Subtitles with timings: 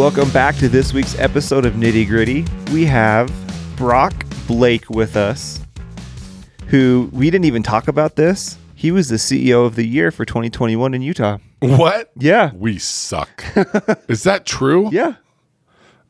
[0.00, 2.46] Welcome back to this week's episode of Nitty Gritty.
[2.72, 3.30] We have
[3.76, 4.14] Brock
[4.46, 5.60] Blake with us,
[6.68, 8.56] who we didn't even talk about this.
[8.74, 11.36] He was the CEO of the year for 2021 in Utah.
[11.58, 12.12] What?
[12.16, 12.50] Yeah.
[12.54, 13.44] We suck.
[14.08, 14.88] Is that true?
[14.90, 15.16] Yeah.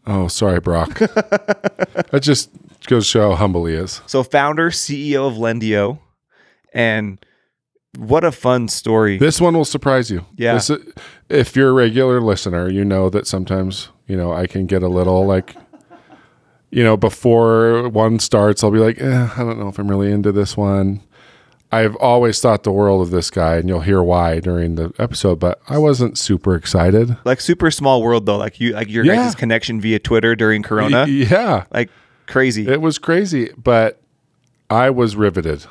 [0.06, 0.96] Oh, sorry, Brock.
[1.00, 2.50] that just
[2.86, 4.02] goes to show how humble he is.
[4.06, 5.98] So, founder, CEO of Lendio.
[6.72, 7.18] And
[7.98, 9.18] what a fun story.
[9.18, 10.24] This one will surprise you.
[10.36, 10.54] Yeah.
[10.54, 10.70] This,
[11.28, 14.88] if you're a regular listener, you know that sometimes, you know, I can get a
[14.88, 15.56] little like,
[16.70, 20.12] you know, before one starts, I'll be like, eh, I don't know if I'm really
[20.12, 21.00] into this one.
[21.72, 25.38] I've always thought the world of this guy, and you'll hear why during the episode,
[25.38, 27.16] but I wasn't super excited.
[27.24, 28.36] like super small world though.
[28.36, 29.14] Like you like your Yeah.
[29.16, 31.02] guys' connection via Twitter during Corona.
[31.06, 31.64] Y- Yeah.
[31.72, 31.88] like
[32.26, 32.66] crazy.
[32.68, 34.00] It was crazy, but
[34.68, 35.64] I was riveted.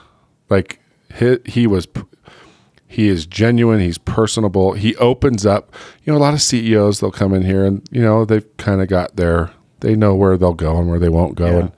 [0.49, 0.79] Like
[1.17, 1.85] he, he was,
[2.91, 3.79] he is genuine.
[3.79, 4.73] He's personable.
[4.73, 5.73] He opens up.
[6.03, 8.81] You know, a lot of CEOs they'll come in here and you know they've kind
[8.81, 11.59] of got their, they know where they'll go and where they won't go, Yeah.
[11.59, 11.71] and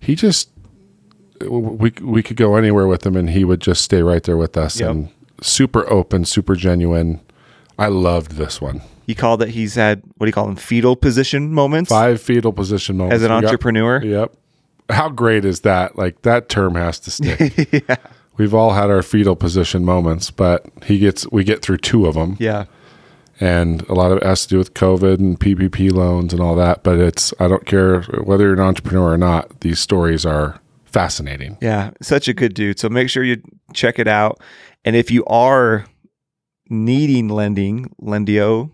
[0.00, 0.50] he just,
[1.48, 4.56] we we could go anywhere with him and he would just stay right there with
[4.56, 4.90] us Yep.
[4.90, 5.08] and
[5.40, 7.20] super open, super genuine.
[7.78, 8.80] I loved this one.
[9.06, 10.56] he called it he's had what do you call them?
[10.56, 14.02] Fetal position moments Five fetal position moments as an We got- entrepreneur.
[14.04, 14.34] Yep.
[14.90, 15.96] How great is that?
[15.96, 17.84] Like that term has to stick.
[18.38, 22.14] We've all had our fetal position moments, but he gets we get through two of
[22.14, 22.64] them, Yeah.
[23.40, 26.54] and a lot of it has to do with COVID and PPP loans and all
[26.56, 26.82] that.
[26.82, 29.60] But it's I don't care whether you're an entrepreneur or not.
[29.60, 31.58] These stories are fascinating.
[31.60, 32.78] Yeah, such a good dude.
[32.78, 33.42] So make sure you
[33.74, 34.40] check it out.
[34.84, 35.84] And if you are
[36.70, 38.70] needing lending, Lendio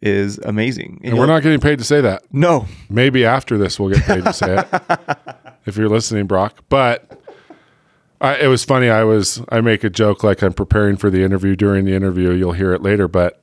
[0.00, 1.00] is amazing.
[1.04, 2.22] And we're not getting paid to say that.
[2.32, 2.66] No.
[2.90, 5.16] Maybe after this we'll get paid to say it.
[5.66, 6.58] if you're listening, Brock.
[6.68, 7.20] But
[8.20, 8.88] I, it was funny.
[8.88, 11.56] I was I make a joke like I'm preparing for the interview.
[11.56, 13.08] During the interview, you'll hear it later.
[13.08, 13.42] But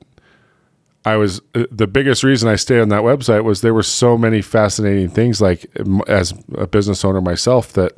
[1.04, 4.16] I was uh, the biggest reason I stayed on that website was there were so
[4.16, 5.40] many fascinating things.
[5.40, 5.66] Like
[6.08, 7.92] as a business owner myself, that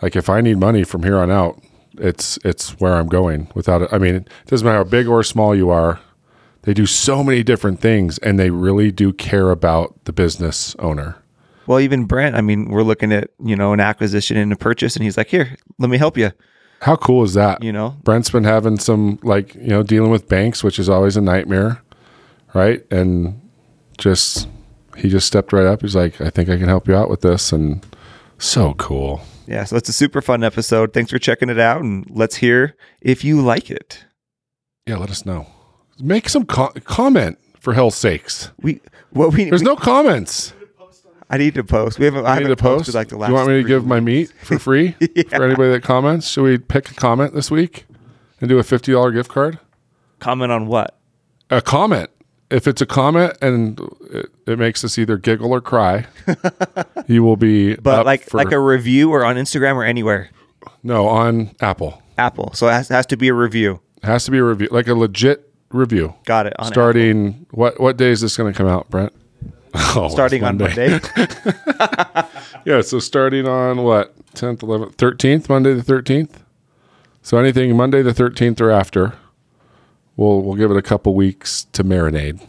[0.00, 1.62] like if I need money from here on out,
[1.98, 3.48] it's it's where I'm going.
[3.54, 6.00] Without it, I mean, it doesn't matter how big or small you are.
[6.62, 11.21] They do so many different things, and they really do care about the business owner.
[11.66, 14.96] Well, even Brent, I mean, we're looking at, you know, an acquisition and a purchase
[14.96, 16.32] and he's like, "Here, let me help you."
[16.80, 17.62] How cool is that?
[17.62, 17.96] You know?
[18.02, 21.80] Brent's been having some like you know dealing with banks, which is always a nightmare,
[22.54, 22.84] right?
[22.90, 23.40] And
[23.98, 24.48] just
[24.96, 25.82] he just stepped right up.
[25.82, 27.86] He's like, I think I can help you out with this, and
[28.38, 29.20] so cool.
[29.46, 30.92] Yeah, so it's a super fun episode.
[30.92, 34.04] Thanks for checking it out and let's hear if you like it.
[34.86, 35.46] Yeah, let us know.
[36.00, 38.50] Make some co- comment for hell's sakes.
[38.60, 38.80] We
[39.10, 40.52] what we, There's we- no comments.
[41.32, 41.98] I need to post.
[41.98, 42.78] We haven't I I need haven't to post.
[42.80, 44.92] posted like the Do last you want me to three give my meat for free
[45.30, 46.28] for anybody that comments?
[46.28, 47.86] Should we pick a comment this week
[48.40, 49.58] and do a fifty dollar gift card?
[50.20, 50.96] comment on what?
[51.50, 52.08] a comment.
[52.50, 56.06] If it's a comment and it, it makes us either giggle or cry,
[57.06, 57.76] you will be.
[57.76, 60.28] But up like for, like a review or on Instagram or anywhere.
[60.82, 62.02] no on Apple.
[62.18, 62.52] Apple.
[62.52, 63.80] So it has, has to be a review.
[64.02, 66.14] It has to be a review, like a legit review.
[66.26, 66.52] Got it.
[66.58, 66.72] On Apple.
[66.72, 69.14] Starting what what day is this going to come out, Brent?
[69.94, 71.00] Oh, starting on Monday.
[72.64, 76.42] Yeah, so starting on what tenth, eleventh, thirteenth, Monday the thirteenth.
[77.22, 79.14] So anything Monday the thirteenth or after,
[80.16, 82.40] we'll we'll give it a couple weeks to marinate.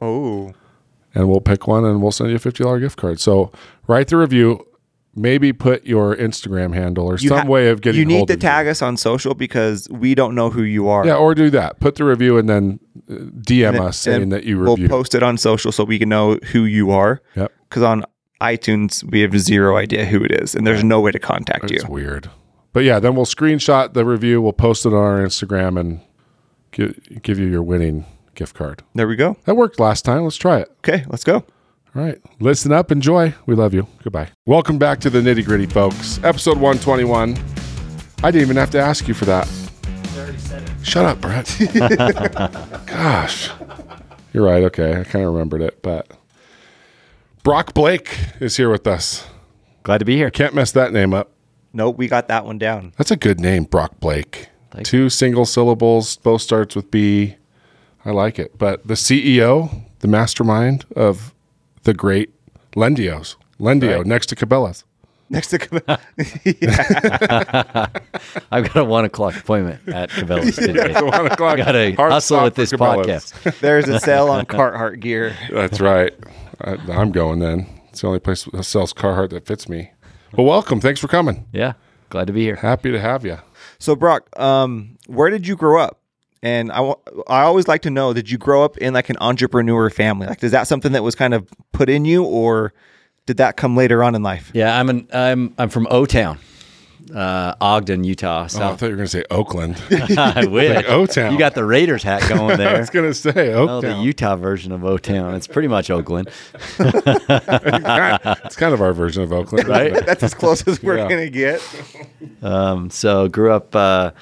[0.00, 0.52] oh.
[1.14, 3.20] and we'll pick one and we'll send you a fifty dollar gift card.
[3.20, 3.52] So
[3.86, 4.66] write the review.
[5.14, 7.98] Maybe put your Instagram handle or some ha- way of getting.
[7.98, 11.04] You need to tag us on social because we don't know who you are.
[11.04, 11.80] Yeah, or do that.
[11.80, 12.78] Put the review and then
[13.10, 15.98] uh, DM And us saying and that you We'll post it on social so we
[15.98, 17.20] can know who you are.
[17.34, 18.04] Yep, Because on
[18.40, 21.76] iTunes we have zero idea who it is, and there's no way to contact you.
[21.76, 22.30] it's weird.
[22.72, 24.40] But yeah, then we'll screenshot the review.
[24.40, 26.00] We'll post it on our Instagram and
[26.70, 28.06] give, give you your winning
[28.36, 28.84] gift card.
[28.94, 29.36] There we go.
[29.44, 30.22] That worked last time.
[30.22, 30.68] Let's try it.
[30.78, 31.44] Okay, let's go.
[31.96, 32.20] All right.
[32.38, 32.92] Listen up.
[32.92, 33.34] Enjoy.
[33.46, 33.86] We love you.
[34.04, 34.28] Goodbye.
[34.46, 36.22] Welcome back to the nitty gritty, folks.
[36.22, 37.36] Episode 121.
[38.22, 39.48] I didn't even have to ask you for that.
[40.84, 41.56] Shut up, Brett.
[42.86, 43.50] Gosh.
[44.32, 44.62] You're right.
[44.64, 45.00] Okay.
[45.00, 45.82] I kind of remembered it.
[45.82, 46.08] But
[47.42, 49.26] Brock Blake is here with us.
[49.82, 50.30] Glad to be here.
[50.30, 51.32] Can't mess that name up.
[51.72, 52.92] Nope, we got that one down.
[52.98, 54.48] That's a good name, Brock Blake.
[54.70, 57.36] Thank Two single syllables, both starts with B.
[58.04, 58.58] I like it.
[58.58, 61.32] But the CEO, the mastermind of
[61.84, 62.30] the great
[62.74, 64.06] Lendios, Lendio Right.
[64.06, 64.84] next to Cabela's.
[65.28, 66.00] Next to Cabela's.
[68.50, 70.92] I've got a one o'clock appointment at Cabela's today.
[70.92, 73.32] The one o'clock Got to hard hustle stop with this Cabela's.
[73.32, 73.60] podcast.
[73.60, 75.36] There's a sale on Carhartt gear.
[75.52, 76.12] That's right.
[76.60, 77.66] I, I'm going then.
[77.88, 79.90] It's the only place that sells Carhartt that fits me.
[80.36, 80.80] Well, welcome.
[80.80, 81.46] Thanks for coming.
[81.52, 81.72] Yeah,
[82.08, 82.56] glad to be here.
[82.56, 83.38] Happy to have you.
[83.78, 85.99] So Brock, um, where did you grow up?
[86.42, 86.96] And I, wa-
[87.28, 90.26] I always like to know, did you grow up in like an entrepreneur family?
[90.26, 92.72] Like, is that something that was kind of put in you or
[93.26, 94.50] did that come later on in life?
[94.54, 96.38] Yeah, I'm an I'm I'm from O Town,
[97.14, 98.48] uh, Ogden, Utah.
[98.54, 99.76] Oh, I thought you were going to say Oakland.
[99.90, 101.32] I wish Like O-Town.
[101.32, 102.74] You got the Raiders hat going there.
[102.74, 105.34] I was going to say Oh, the Utah version of O Town.
[105.34, 106.30] It's pretty much Oakland,
[106.78, 109.92] it's kind of our version of Oakland, right?
[110.06, 111.08] That's as close as we're Yeah.
[111.08, 111.62] going to get.
[112.42, 114.12] Um, so grew up uh,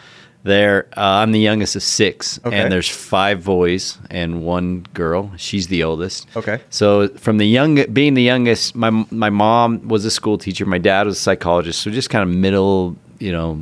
[0.44, 0.86] there.
[0.96, 2.56] Uh, I'm the youngest of six, Okay.
[2.58, 5.32] and there's five boys and one girl.
[5.36, 6.26] She's the oldest.
[6.36, 6.60] Okay.
[6.70, 10.64] So from the young, being the youngest, my my mom was a school teacher.
[10.66, 11.80] My dad was a psychologist.
[11.82, 13.60] So just kind of middle, you know,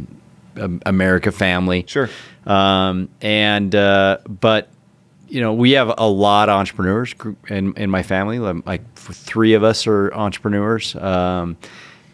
[0.87, 1.84] America family.
[1.87, 2.08] Sure.
[2.46, 4.69] Um, and uh, but
[5.29, 7.14] you know, we have a lot of entrepreneurs
[7.49, 8.38] in in my family.
[8.38, 10.94] Like like, three of us are entrepreneurs.
[10.94, 11.56] Um,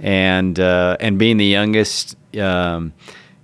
[0.00, 2.92] and uh, and being the youngest, um,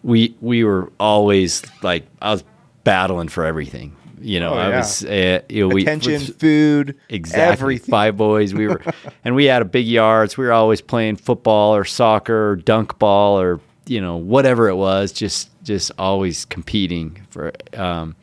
[0.02, 2.44] we we were always like I was
[2.84, 3.94] battling for everything.
[4.20, 4.76] You know, Oh, I yeah.
[4.78, 7.52] was uh, you know, we Attention, food, Exactly.
[7.52, 7.90] everything.
[7.92, 8.52] Five boys.
[8.52, 8.82] We were,
[9.24, 10.32] and we had a big yard.
[10.32, 14.68] So we were always playing football or soccer or dunk ball or you know whatever
[14.68, 15.12] it was.
[15.12, 17.52] Just just always competing for.
[17.74, 18.16] Um,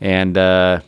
[0.00, 0.80] and uh,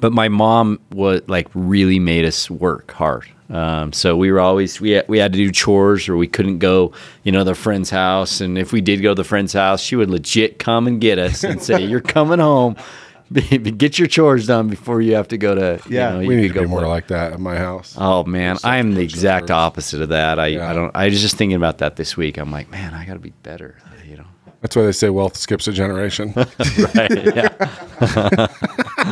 [0.00, 3.26] but my mom was like really made us work hard.
[3.50, 6.58] Um, so we were always we had, we had to do chores or we couldn't
[6.58, 6.92] go,
[7.24, 8.40] you know, the friend's house.
[8.40, 11.18] And if we did go to the friend's house, she would legit come and get
[11.18, 12.76] us and say, "You're coming home."
[13.32, 15.80] Get your chores done before you have to go to.
[15.88, 16.10] you Yeah.
[16.10, 16.88] know, We you need could to be go more play.
[16.88, 17.94] like that at my house.
[17.96, 19.50] Oh man, I am the exact first.
[19.52, 20.40] opposite of that.
[20.40, 20.68] I, Yeah.
[20.68, 20.90] I don't.
[20.96, 22.38] I was just thinking about that this week.
[22.38, 23.76] I'm like, man, I got to be better.
[24.04, 24.24] You know.
[24.62, 26.34] That's why they say wealth skips a generation.
[26.94, 27.34] Right.
[27.36, 28.46] Yeah.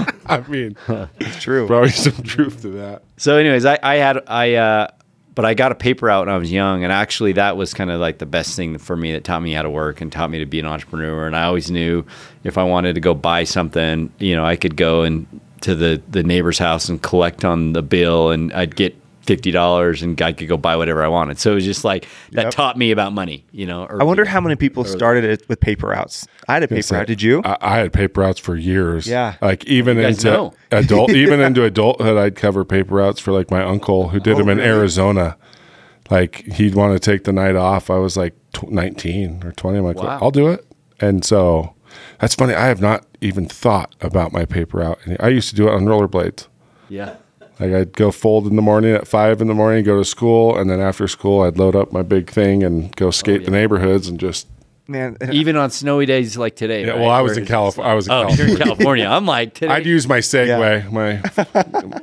[0.30, 0.76] I mean,
[1.20, 1.66] It's true.
[1.66, 3.02] probably some truth to that.
[3.16, 4.88] So, anyways, I, I had I uh,
[5.34, 7.90] but I got a paper out when I was young, and actually that was kind
[7.90, 10.30] of like the best thing for me that taught me how to work and taught
[10.30, 11.26] me to be an entrepreneur.
[11.26, 12.04] And I always knew
[12.44, 15.26] if I wanted to go buy something, you know, I could go and
[15.62, 18.96] to the the neighbor's house and collect on the bill, and I'd get
[19.28, 21.38] fifty dollars, and I could go buy whatever I wanted.
[21.38, 22.50] So it was just like that Yep.
[22.52, 23.86] taught me about money, you know.
[23.86, 26.26] I wonder how many people started it with paper outs.
[26.48, 27.06] I had a paper So out.
[27.06, 27.42] Did you?
[27.44, 29.06] I, I had paper outs for years.
[29.06, 29.36] Yeah.
[29.40, 30.54] Like even into know.
[30.72, 34.38] adult, even into adulthood, I'd cover paper outs for like my uncle who did Oh,
[34.38, 34.68] them in really?
[34.70, 35.36] Arizona.
[36.10, 37.90] Like he'd want to take the night off.
[37.90, 39.78] I was like tw- 19 or 20.
[39.78, 40.18] I'm like, Wow.
[40.22, 40.64] I'll do it.
[41.00, 41.74] And so
[42.18, 42.54] that's funny.
[42.54, 44.98] I have not even thought about my paper out.
[45.20, 46.46] I used to do it on rollerblades.
[46.88, 47.16] yeah.
[47.60, 50.56] Like I'd go fold in the morning at five in the morning, go to school,
[50.56, 53.50] and then after school I'd load up my big thing and go oh, skate the
[53.50, 54.46] neighborhoods and just.
[54.90, 56.82] Man, Even on snowy days like today.
[56.86, 57.00] Yeah, right?
[57.00, 57.92] well, I was Where in California.
[57.92, 58.44] I was in Oh, California.
[58.46, 59.06] you're in California.
[59.06, 59.72] I'm like today.
[59.74, 61.20] I'd use my Segway, my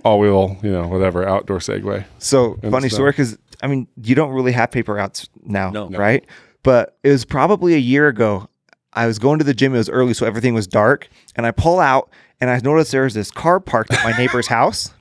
[0.03, 2.05] all-wheel, you know, whatever outdoor Segway.
[2.19, 2.91] So funny stuff.
[2.97, 5.87] story because I mean you don't really have paper outs now, No.
[5.89, 5.97] No.
[5.97, 6.25] right?
[6.63, 8.49] But it was probably a year ago.
[8.93, 9.73] I was going to the gym.
[9.73, 11.09] It was early, so everything was dark.
[11.35, 12.09] And I pull out,
[12.39, 14.93] and I noticed there was this car parked at my neighbor's house.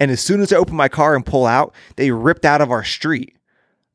[0.00, 2.70] And as soon as I open my car and pull out, they ripped out of
[2.70, 3.36] our street.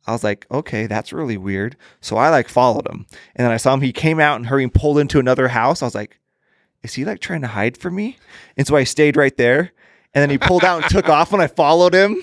[0.08, 1.76] I was like, okay, that's really weird.
[2.00, 3.82] So I like followed him, and then I saw him.
[3.82, 5.82] He came out and hurried and pulled into another house.
[5.82, 6.20] I was like,
[6.84, 8.18] is he like trying to hide from me?
[8.56, 9.72] And so I stayed right there.
[10.14, 12.22] And then he pulled out and took off when I followed him.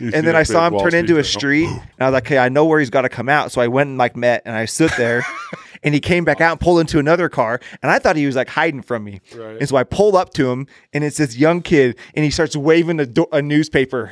[0.00, 2.48] and then I saw him turn into a street, and I was like, "Okay, I
[2.48, 4.64] know where he's got to come out." So I went and like met, and I
[4.64, 5.24] stood there,
[5.82, 8.36] and he came back out and pulled into another car, and I thought he was
[8.36, 9.20] like hiding from me.
[9.34, 9.56] Right.
[9.60, 12.54] And so I pulled up to him, and it's this young kid, and he starts
[12.56, 14.10] waving a, do- a newspaper.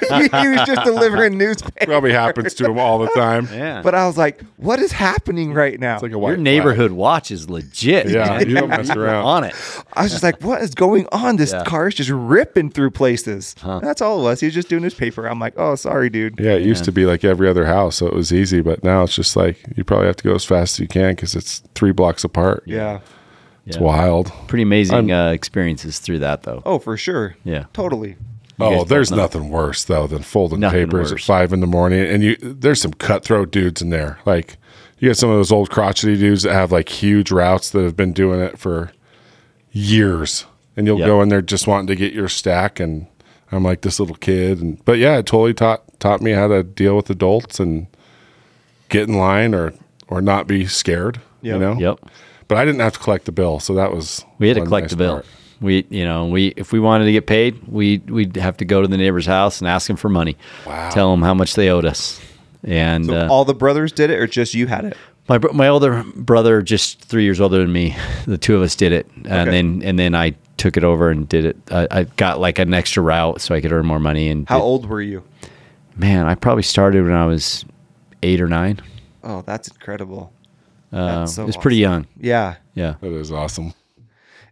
[0.00, 1.86] he, he was just delivering newspaper.
[1.86, 3.48] Probably happens to him all the time.
[3.52, 3.82] yeah.
[3.82, 6.92] But I was like, "What is happening right now?" It's like a your white neighborhood
[6.92, 8.08] watch is legit.
[8.08, 8.48] Yeah, man.
[8.48, 9.24] you don't mess around.
[9.24, 9.54] on it.
[9.92, 11.36] I was just like, "What is going on?
[11.36, 11.64] This Yeah.
[11.64, 14.40] car is just ripping through places." That's all it was.
[14.40, 15.26] He was just doing his paper.
[15.26, 18.06] I'm like, "Oh, sorry, dude." Yeah, it used to be like every other house, so
[18.06, 18.62] it was easy.
[18.62, 21.01] But now it's just like you probably have to go as fast as you can
[21.10, 22.62] because it's three blocks apart.
[22.66, 23.00] Yeah.
[23.66, 23.82] It's Yeah.
[23.82, 24.32] wild.
[24.48, 26.62] Pretty amazing uh, experiences through that, though.
[26.66, 27.36] Oh, for sure.
[27.44, 27.64] Yeah.
[27.72, 28.16] Totally.
[28.60, 29.22] Oh, there's both know.
[29.24, 31.22] nothing worse though than folding Nothing papers worse.
[31.22, 34.18] at five in the morning, and you there's some cutthroat dudes in there.
[34.24, 34.56] Like
[34.98, 37.96] you get some of those old crotchety dudes that have like huge routes that have
[37.96, 38.92] been doing it for
[39.72, 40.44] years,
[40.76, 41.06] and you'll Yep.
[41.06, 43.06] go in there just wanting to get your stack, and
[43.50, 46.62] I'm like this little kid, and but yeah, it totally taught taught me how to
[46.62, 47.86] deal with adults and
[48.90, 49.72] get in line or
[50.12, 51.20] or not be scared.
[51.40, 51.74] You know.
[51.74, 51.98] Yep.
[52.48, 54.84] But I didn't have to collect the bill, so that was We had to collect
[54.84, 55.12] nice the bill.
[55.14, 55.26] part.
[55.60, 58.82] We, you know, we if we wanted to get paid, we we'd have to go
[58.82, 60.36] to the neighbor's house and ask him for money.
[60.66, 60.90] Wow.
[60.90, 62.20] Tell them how much they owed us.
[62.64, 64.96] And So uh, all the brothers did it, or just you had it?
[65.28, 68.74] my bro- my older brother, just three years older than me, the two of us
[68.76, 71.56] did it, and then and then I took it over and did it.
[71.70, 74.28] I, I got like an extra route so I could earn more money.
[74.28, 75.22] And How did- old were you?
[75.96, 77.64] Man, I probably started when I was
[78.22, 78.80] eight or nine.
[79.22, 80.32] Oh, that's incredible.
[80.92, 82.06] Uh, That's so it was pretty young.
[82.20, 82.56] Yeah.
[82.74, 82.96] Yeah.
[83.00, 83.72] That is awesome.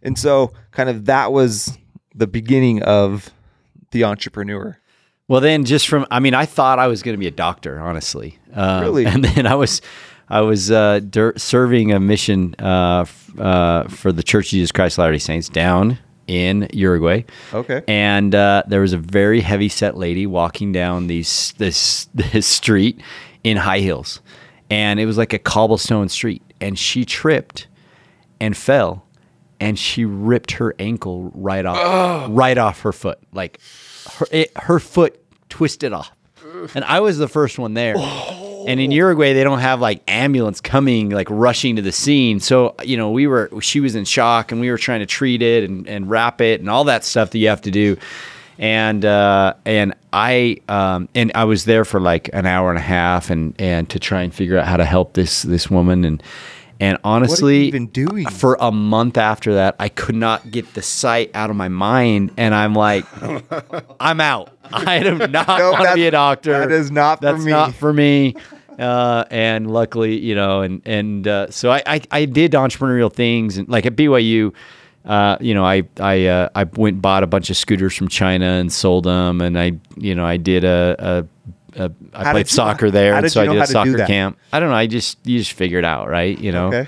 [0.01, 1.77] And so kind of that was
[2.15, 3.29] the beginning of
[3.91, 4.77] the entrepreneur.
[5.27, 7.79] Well, then just from, I mean, I thought I was going to be a doctor,
[7.79, 8.39] honestly.
[8.53, 9.05] Um, Really?
[9.13, 9.81] And then I was,
[10.29, 14.71] I was uh, der- serving a mission uh, f- uh, for the Church of Jesus
[14.71, 17.23] Christ of Latter-day Saints down in Uruguay.
[17.53, 17.83] Okay.
[17.87, 22.99] And uh, there was a very heavy set lady walking down these this this street
[23.43, 24.21] in high heels,
[24.71, 27.67] and it was like a cobblestone street, and she tripped
[28.39, 29.05] and fell,
[29.59, 33.59] and she ripped her ankle right off right off her foot, like
[34.13, 36.11] her it, her foot twisted off,
[36.73, 37.95] and I was the first one there.
[37.97, 38.47] Oh.
[38.67, 42.39] And in Uruguay, they don't have like ambulance coming, like rushing to the scene.
[42.39, 45.41] So, you know, we were, she was in shock and we were trying to treat
[45.41, 47.97] it and, and wrap it and all that stuff that you have to do.
[48.61, 52.81] And, uh, and I, um, and I was there for like an hour and a
[52.81, 56.05] half and, and to try and figure out how to help this, this woman.
[56.05, 56.21] And,
[56.79, 58.27] and honestly, even doing?
[58.27, 62.31] for a month after that, I could not get the sight out of my mind.
[62.37, 63.03] And I'm like,
[63.99, 64.51] I'm out.
[64.71, 66.59] I do not No, want to be a doctor.
[66.59, 67.51] that is not for That's me.
[67.51, 68.35] not for me.
[68.79, 73.57] Uh, and luckily, you know, and and uh, so I, I I did entrepreneurial things,
[73.57, 74.53] and like at BYU,
[75.05, 78.07] uh, you know, I I uh, I went and bought a bunch of scooters from
[78.07, 80.95] China and sold them, and I you know I did a.
[80.99, 81.25] a
[81.73, 83.71] a, I How played did you- soccer there, and so I did a how to
[83.85, 84.37] do soccer camp.
[84.51, 84.75] I don't know.
[84.75, 86.37] I just you just figure it out, right?
[86.37, 86.67] You know.
[86.67, 86.87] Okay.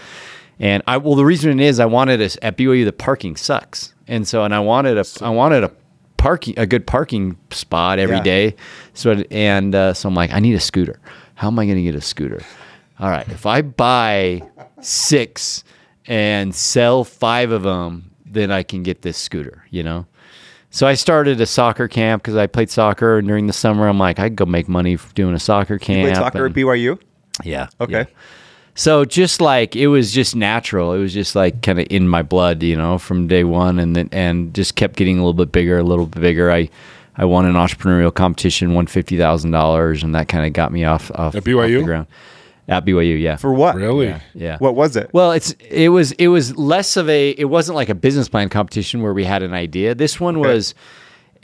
[0.60, 4.28] And I well, the reason is I wanted us at BYU the parking sucks, and
[4.28, 5.72] so and I wanted a I wanted a
[6.18, 8.24] parking a good parking spot every Yeah.
[8.24, 8.56] day.
[8.94, 11.00] So and uh, so I'm like, I need a scooter.
[11.36, 12.42] How am I going to get a scooter?
[13.00, 14.42] All right, if I buy
[14.82, 15.64] six
[16.08, 19.66] and sell five of them, then I can get this scooter.
[19.70, 20.06] You know.
[20.70, 24.00] So I started a soccer camp because I played soccer, and during the summer, I'm
[24.00, 26.00] like, I could go make money doing a soccer camp.
[26.00, 27.00] You played soccer and- at BYU?
[27.44, 27.68] yeah.
[27.80, 27.92] Okay.
[27.94, 28.06] yeah.
[28.76, 30.94] So just like it was just natural.
[30.94, 33.96] It was just like kind of in my blood, you know, from day one, and
[33.96, 36.52] then and just kept getting a little bit bigger, a little bit bigger.
[36.52, 36.70] I
[37.16, 40.86] I won an entrepreneurial competition, won fifty thousand dollars, and that kind of got me
[40.86, 41.76] off off, At BYU?
[41.76, 42.08] off the ground.
[42.68, 43.36] At BYU, yeah.
[43.36, 43.76] For what?
[43.76, 44.16] Really?
[44.34, 44.58] yeah.
[44.60, 45.10] What was it?
[45.14, 48.48] Well, it's it was it was less of a it wasn't like a business plan
[48.50, 49.96] competition where we had an idea.
[49.96, 50.74] This one was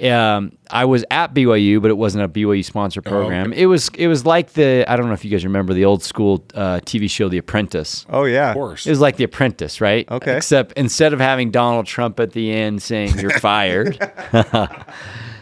[0.01, 3.51] um, I was at BYU, but it wasn't a BYU sponsor program.
[3.51, 6.03] It was it was like the I don't know if you guys remember the old
[6.03, 8.05] school uh, TV show The Apprentice.
[8.09, 8.49] oh yeah.
[8.51, 8.87] Of course.
[8.87, 10.09] It was like The Apprentice, right?
[10.09, 10.37] Okay.
[10.37, 13.97] Except instead of having Donald Trump at the end saying you're fired,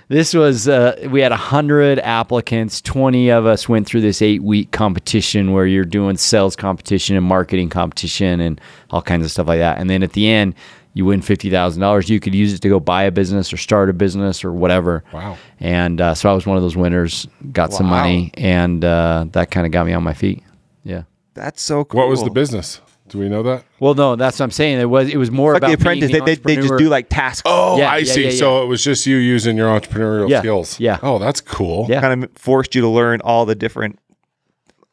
[0.10, 2.82] this was uh, we had hundred applicants.
[2.82, 7.26] Twenty of us went through this eight week competition where you're doing sales competition and
[7.26, 8.62] marketing competition and
[8.92, 9.78] all kinds of stuff like that.
[9.80, 10.56] And then at the end,
[10.94, 12.10] you win fifty thousand dollars.
[12.10, 15.04] You could use it to go buy a business or start a business or whatever.
[15.12, 15.38] Wow.
[15.60, 17.28] And uh, so I was one of those winners.
[17.52, 20.44] Got some money, and uh, that kind of got me on my feet.
[20.84, 21.04] Yeah.
[21.34, 22.00] That's so cool.
[22.00, 22.82] What was the business?
[23.10, 23.64] Do we know that?
[23.80, 24.80] Well, no, that's what I'm saying.
[24.82, 26.78] It was it was more Like about the apprentice, being they, the they, they just
[26.78, 27.44] do like tasks.
[27.46, 28.24] Oh, Yeah, I yeah, see.
[28.26, 30.80] yeah, So it was just you using your entrepreneurial Yeah, skills.
[30.80, 31.00] yeah.
[31.02, 31.86] Oh, that's cool.
[31.90, 32.02] Yeah.
[32.02, 33.98] Kind of forced you to learn all the different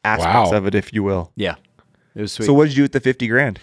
[0.03, 0.57] aspects Wow.
[0.57, 1.31] of it, if you will.
[1.35, 1.55] yeah,
[2.15, 2.45] it was sweet.
[2.45, 3.59] So what did you do with the fifty grand?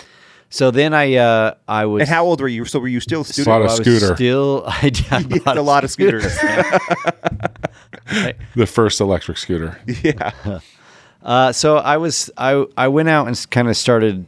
[0.50, 2.66] So then I uh I was And how old were you?
[2.66, 3.46] So were you still a student?
[3.46, 4.14] Bought a I was scooter.
[4.16, 6.26] Still, I, I It's bought a lot of scooters.
[8.54, 9.78] The first electric scooter.
[10.02, 10.60] yeah.
[11.22, 14.26] Uh, so I was I I went out and kind of started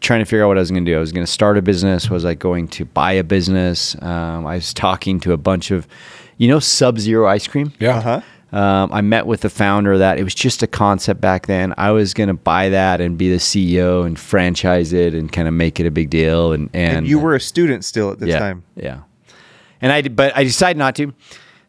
[0.00, 0.96] trying to figure out what I was going to do.
[0.96, 2.10] I was going to start a business.
[2.10, 4.00] Was I going to buy a business?
[4.02, 5.86] Um, I was talking to a bunch of,
[6.38, 7.72] you know, Sub Zero ice cream.
[7.78, 7.96] Yeah.
[7.96, 8.20] Uh huh.
[8.52, 10.18] Um, I met with the founder of that.
[10.18, 11.72] It was just a concept back then.
[11.78, 15.48] I was going to buy that and be the CEO and franchise it and kind
[15.48, 16.52] of make it a big deal.
[16.52, 18.62] And and, And you were a student still at this yeah, time.
[18.76, 19.00] Yeah.
[19.80, 21.14] And I but I decided not to.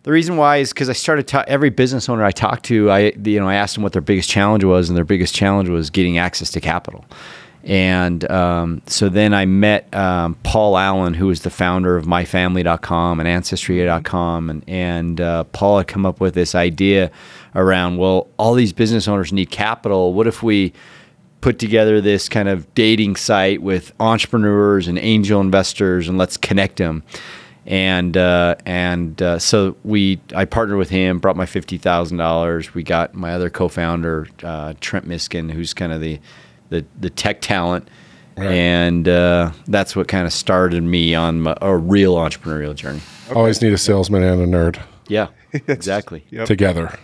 [0.03, 2.91] The reason why is because I started ta- every business owner I talked to.
[2.91, 5.69] I you know I asked them what their biggest challenge was, and their biggest challenge
[5.69, 7.05] was getting access to capital.
[7.63, 13.19] And um, so then I met um, Paul Allen, who was the founder of MyFamily.com
[13.21, 17.09] and Ancestry.com, and and uh, Paul had come up with this idea
[17.55, 20.13] around well, all these business owners need capital.
[20.13, 20.73] What if we
[21.39, 26.77] put together this kind of dating site with entrepreneurs and angel investors and let's connect
[26.77, 27.01] them?
[27.65, 32.73] And uh, and uh, so we I partnered with him brought my fifty thousand dollars.
[32.73, 36.19] We got my other co-founder uh, Trent Miskin who's kind of the
[36.73, 37.87] the, the tech talent
[38.35, 38.51] Right.
[38.51, 42.99] and uh, that's what kind of started me on my, a real entrepreneurial journey
[43.35, 46.47] Always need a salesman and a nerd yeah exactly Yep.
[46.47, 46.97] together.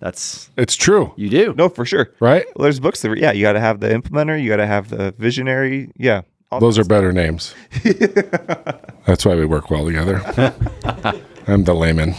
[0.00, 2.10] that's It's true, you do No, for sure.
[2.18, 2.44] right?
[2.56, 4.88] Well, there's books that, yeah, you got to have the implementer, you got to have
[4.90, 5.90] the visionary.
[5.96, 6.22] Yeah.
[6.50, 7.54] All Those are better names.
[9.06, 10.20] That's why we work well together.
[11.46, 12.14] I'm the layman.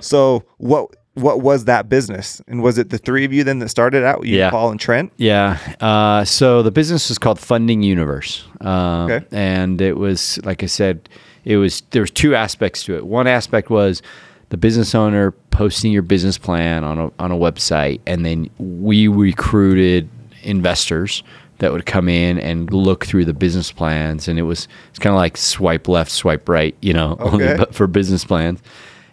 [0.00, 2.40] So what what was that business?
[2.48, 4.26] And was it the three of you then that started out?
[4.26, 4.50] You, Yeah.
[4.50, 5.12] Paul and Trent.
[5.16, 5.58] Yeah.
[5.80, 9.26] Uh, so the business was called Funding Universe, um, Okay.
[9.32, 11.08] and it was like I said,
[11.44, 13.06] it was there was two aspects to it.
[13.06, 14.02] One aspect was
[14.50, 19.06] the business owner posting your business plan on a on a website, and then we
[19.08, 20.08] recruited
[20.42, 21.22] investors
[21.58, 25.14] that would come in and look through the business plans, and it was it's kind
[25.14, 27.54] of like swipe left, swipe right, you know, Okay.
[27.58, 28.60] but for business plans,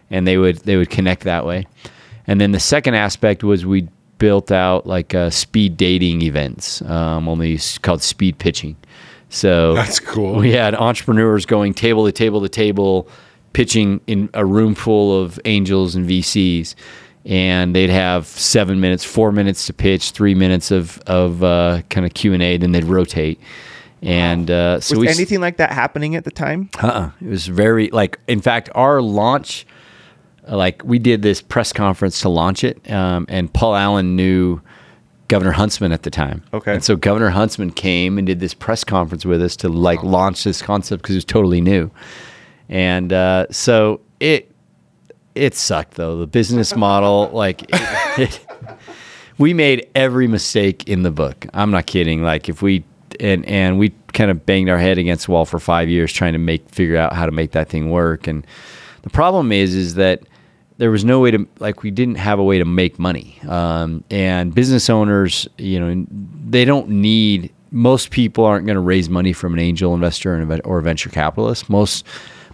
[0.10, 1.66] and they would they would connect that way.
[2.28, 7.30] And then the second aspect was we built out like uh, speed dating events, um,
[7.30, 8.76] only called speed pitching.
[9.30, 10.36] So That's cool.
[10.36, 13.08] We had entrepreneurs going table to table to table,
[13.54, 16.76] pitching in a room full of angels and VCs,
[17.26, 22.06] and they'd have seven minutes, four minutes to pitch, three minutes of of uh, kind
[22.06, 22.58] of Q and A.
[22.58, 23.40] Then they'd rotate.
[24.02, 26.70] And uh, so Was we s- anything like that happening at the time?
[26.82, 27.12] uh-uh.
[27.22, 28.20] It was very like.
[28.28, 29.77] In fact, our launch, uh,
[30.50, 34.62] like we did this press conference to launch it, um, and Paul Allen knew
[35.28, 36.44] Governor Huntsman at the time.
[36.54, 36.76] Okay.
[36.76, 40.44] and so Governor Huntsman came and did this press conference with us to like launch
[40.44, 41.92] this concept because it was totally new,
[42.70, 44.52] and uh, so it
[45.36, 46.18] it sucked though.
[46.18, 48.46] The business model, like it, it,
[49.38, 51.46] we made every mistake in the book.
[51.54, 52.24] I'm not kidding.
[52.24, 52.84] Like if we
[53.20, 56.34] and and we kind of banged our head against the wall for five years trying
[56.34, 58.28] to make figure out how to make that thing work.
[58.28, 58.46] And
[59.04, 60.22] the problem is is that
[60.78, 63.40] there was no way to like we didn't have a way to make money.
[63.48, 66.06] Um, and business owners, you know,
[66.50, 67.52] they don't need.
[67.72, 70.80] Most people aren't going to raise money from an angel investor and a ven- or
[70.80, 71.70] a venture capitalist.
[71.70, 72.06] Most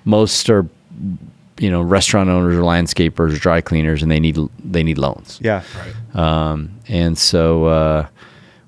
[0.06, 0.66] most are
[1.60, 5.40] you know restaurant owners or landscapers or dry cleaners and they need they need loans
[5.42, 5.62] Yeah.
[6.16, 8.08] um, and so uh,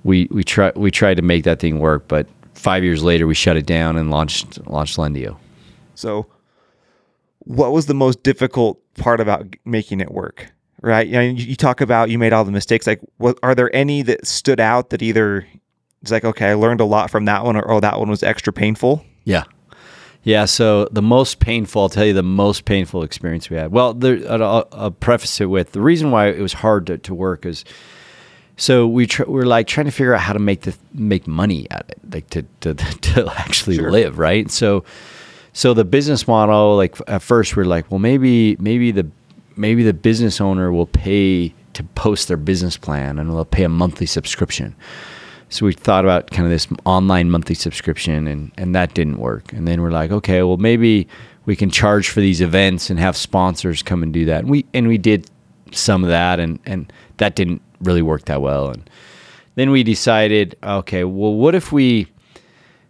[0.03, 3.33] we we try we tried to make that thing work but five years later we
[3.33, 5.35] shut it down and launched launched Lendio
[5.95, 6.27] So,
[7.45, 10.51] what was the most difficult part about making it work?
[10.81, 11.07] Right?
[11.07, 12.85] You, know, you talk about you made all the mistakes.
[12.85, 15.47] Like, what are there any that stood out that either
[16.03, 18.21] it's like, okay, I learned a lot from that one, or oh, that one was
[18.21, 19.03] extra painful?
[19.23, 19.45] yeah
[20.21, 23.93] yeah so the most painful I'll tell you the most painful experience we had well
[23.93, 27.45] there, I'll, I'll preface it with the reason why it was hard to, to work
[27.45, 27.63] is
[28.57, 31.67] so we tr- we're like trying to figure out how to make the make money
[31.71, 33.91] at it like to to, to actually Sure.
[33.91, 34.83] live right so
[35.55, 39.09] so the business model like at first we're like well maybe maybe the
[39.55, 43.69] maybe the business owner will pay to post their business plan and they'll pay a
[43.69, 44.75] monthly subscription.
[45.47, 49.53] So we thought about kind of this online monthly subscription and and that didn't work.
[49.53, 51.07] And then we're like okay well maybe
[51.45, 54.39] we can charge for these events and have sponsors come and do that.
[54.41, 55.31] And we and we did
[55.71, 58.71] some of that and and that didn't really work that well.
[58.71, 58.89] And
[59.55, 62.07] then we decided okay well what if we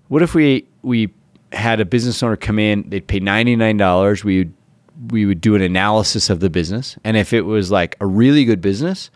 [0.08, 1.12] what if we we
[1.56, 4.54] had a business owner come in they'd pay $99 we would
[5.12, 6.98] we would do an analysis of the business.
[7.04, 9.10] And if it was like a really good business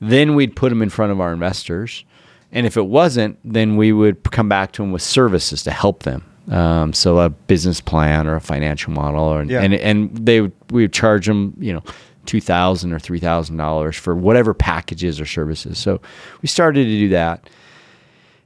[0.00, 2.04] then we'd put them in front of our investors.
[2.52, 6.02] And if it wasn't then we would come back to them with services to help
[6.04, 6.24] them.
[6.50, 9.62] Um, so a business plan or a financial model or, Yeah.
[9.62, 11.82] and and they would we would charge them you know
[12.24, 15.76] two thousand or three thousand dollars for whatever packages or services.
[15.78, 16.00] So
[16.42, 17.48] we started to do that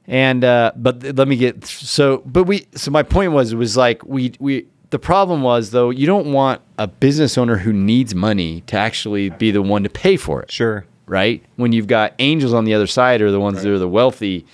[0.07, 2.23] and uh, but th- let me get so.
[2.27, 5.91] But we so my point was it was like we we the problem was though
[5.91, 9.89] you don't want a business owner who needs money to actually be the one to
[9.91, 10.85] pay for it, Sure.
[11.07, 11.45] right?
[11.57, 14.47] When you've got angels on the other side or the ones that are the wealthy,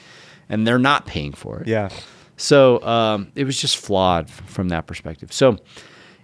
[0.48, 1.68] and they're not paying for it.
[1.68, 1.88] Yeah.
[2.36, 5.32] So um, it was just flawed from that perspective.
[5.32, 5.56] So,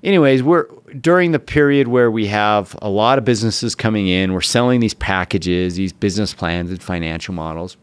[0.05, 0.67] anyways, we're
[1.01, 4.93] during the period where we have a lot of businesses coming in, we're selling these
[4.93, 7.79] packages, these business plans, and financial models.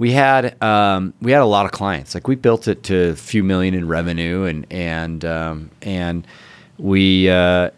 [0.00, 2.14] We had um, we had a lot of clients.
[2.14, 6.26] Like we built it to a few million in revenue, and and um, and
[6.78, 7.68] we uh,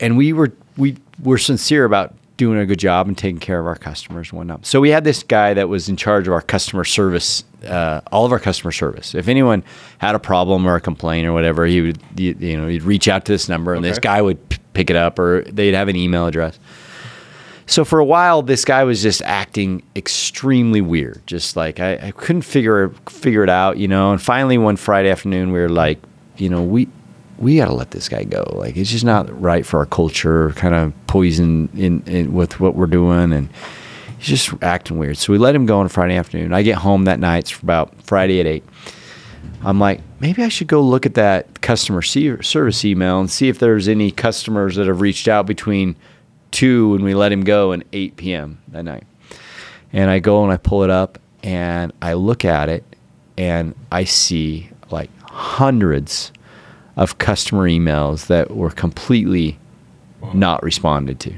[0.00, 3.66] and we were we were sincere about doing a good job and taking care of
[3.66, 4.64] our customers and whatnot.
[4.64, 8.24] So we had this guy that was in charge of our customer service, uh, all
[8.24, 9.14] of our customer service.
[9.14, 9.62] If anyone
[9.98, 13.06] had a problem or a complaint or whatever, he would you, you know he'd reach
[13.06, 15.88] out to this number, and this guy would p- pick it up, or they'd have
[15.88, 16.58] an email address.
[17.66, 21.22] So for a while, this guy was just acting extremely weird.
[21.26, 24.12] Just like I, I couldn't figure figure it out, you know.
[24.12, 25.98] And finally, one Friday afternoon, we were like,
[26.36, 26.88] you know, we
[27.38, 28.44] we got to let this guy go.
[28.52, 30.50] Like it's just not right for our culture.
[30.50, 33.48] Kind of poison in, in with what we're doing, and
[34.18, 35.16] he's just acting weird.
[35.16, 36.52] So we let him go on Friday afternoon.
[36.52, 37.50] I get home that night.
[37.50, 38.64] It's about Friday at eight.
[39.62, 43.58] I'm like, maybe I should go look at that customer service email and see if
[43.58, 45.96] there's any customers that have reached out between
[46.54, 48.58] 2 when we let him go and 8 p.m.
[48.68, 49.04] that night.
[49.92, 52.84] And I go and I pull it up and I look at it
[53.36, 56.32] and I see like hundreds
[56.96, 59.58] of customer emails that were completely
[60.32, 61.34] not responded to.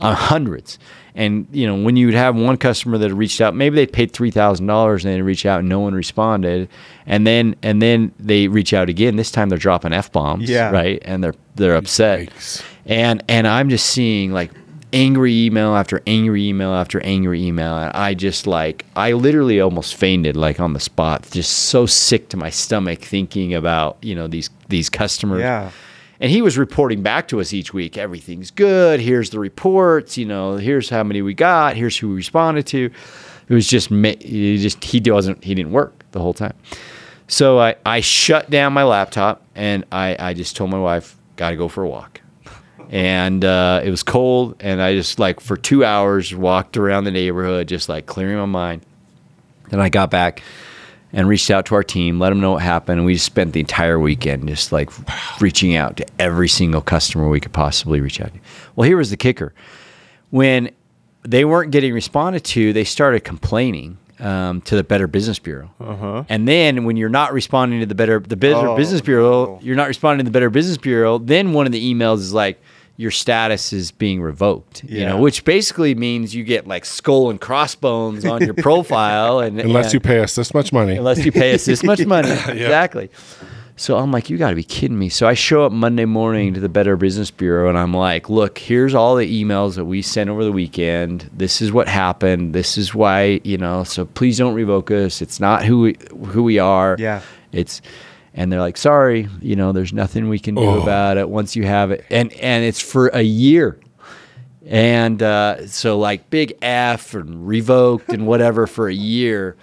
[0.00, 0.78] Uh, hundreds.
[1.14, 4.12] And you know, when you would have one customer that reached out, maybe they paid
[4.12, 6.68] three thousand dollars and they reach out and no one responded,
[7.04, 9.16] and then and then they reach out again.
[9.16, 10.70] This time they're dropping f bombs, Yeah.
[10.70, 11.02] right?
[11.04, 12.64] And they're they're upset, Yikes.
[12.86, 14.50] And and I'm just seeing like
[14.92, 19.94] angry email after angry email after angry email, and I just like I literally almost
[19.96, 24.26] fainted like on the spot, just so sick to my stomach thinking about you know
[24.26, 25.40] these these customers.
[25.40, 25.70] Yeah.
[26.22, 27.96] And he was reporting back to us each week.
[27.96, 29.00] Everything's good.
[29.00, 30.18] Here's the reports.
[30.18, 31.76] You know, here's how many we got.
[31.76, 32.90] Here's who we responded to.
[33.48, 36.54] It was just he just he wasn't he didn't work the whole time.
[37.26, 41.54] So I, I shut down my laptop and I, I just told my wife, gotta
[41.54, 42.19] go for a walk.
[42.92, 47.12] And uh, it was cold, and I just like for two hours walked around the
[47.12, 48.82] neighborhood, just like clearing my mind.
[49.68, 50.42] Then I got back
[51.12, 53.52] and reached out to our team, let them know what happened, and we just spent
[53.52, 54.90] the entire weekend just like
[55.40, 58.40] reaching out to every single customer we could possibly reach out to.
[58.74, 59.54] Well, here was the kicker:
[60.30, 60.70] when
[61.22, 65.70] they weren't getting responded to, they started complaining um, to the Better Business Bureau.
[65.78, 66.24] Uh-huh.
[66.28, 69.58] And then when you're not responding to the Better the Better Oh, Business Bureau, no.
[69.62, 71.18] you're not responding to the Better Business Bureau.
[71.18, 72.60] Then one of the emails is like.
[73.00, 77.40] Your status is being revoked, you know, which basically means you get like skull and
[77.40, 80.96] crossbones on your profile, and Unless and- you pay us this much money.
[80.98, 82.30] unless you pay us this much money.
[82.48, 83.08] Exactly.
[83.76, 85.08] So I'm like, you got to be kidding me.
[85.08, 88.58] So I show up Monday morning to the Better Business Bureau and I'm like, look,
[88.58, 91.30] here's all the emails that we sent over the weekend.
[91.32, 92.52] This is what happened.
[92.54, 95.22] This is why, you know, so please don't revoke us.
[95.22, 96.96] It's not who we, who we are.
[96.98, 97.22] Yeah.
[97.52, 97.80] It's
[98.40, 100.80] and they're like, sorry, you know, there's nothing we can do Oh.
[100.82, 102.04] about it once you have it.
[102.10, 103.78] And and it's for a year.
[104.66, 109.56] And uh, so like big F and revoked and whatever for a year.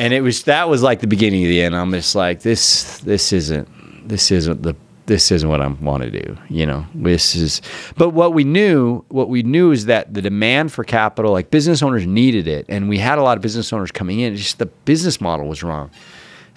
[0.00, 1.74] And it was that was like the beginning of the end.
[1.76, 3.68] I'm just like this this isn't
[4.08, 4.74] this isn't the
[5.06, 6.36] this isn't what I want to do.
[6.50, 7.62] You know, this is.
[7.96, 11.82] But what we knew, what we knew is that the demand for capital, like business
[11.82, 14.34] owners needed it, and we had a lot of business owners coming in.
[14.34, 15.90] It's just the business model was wrong.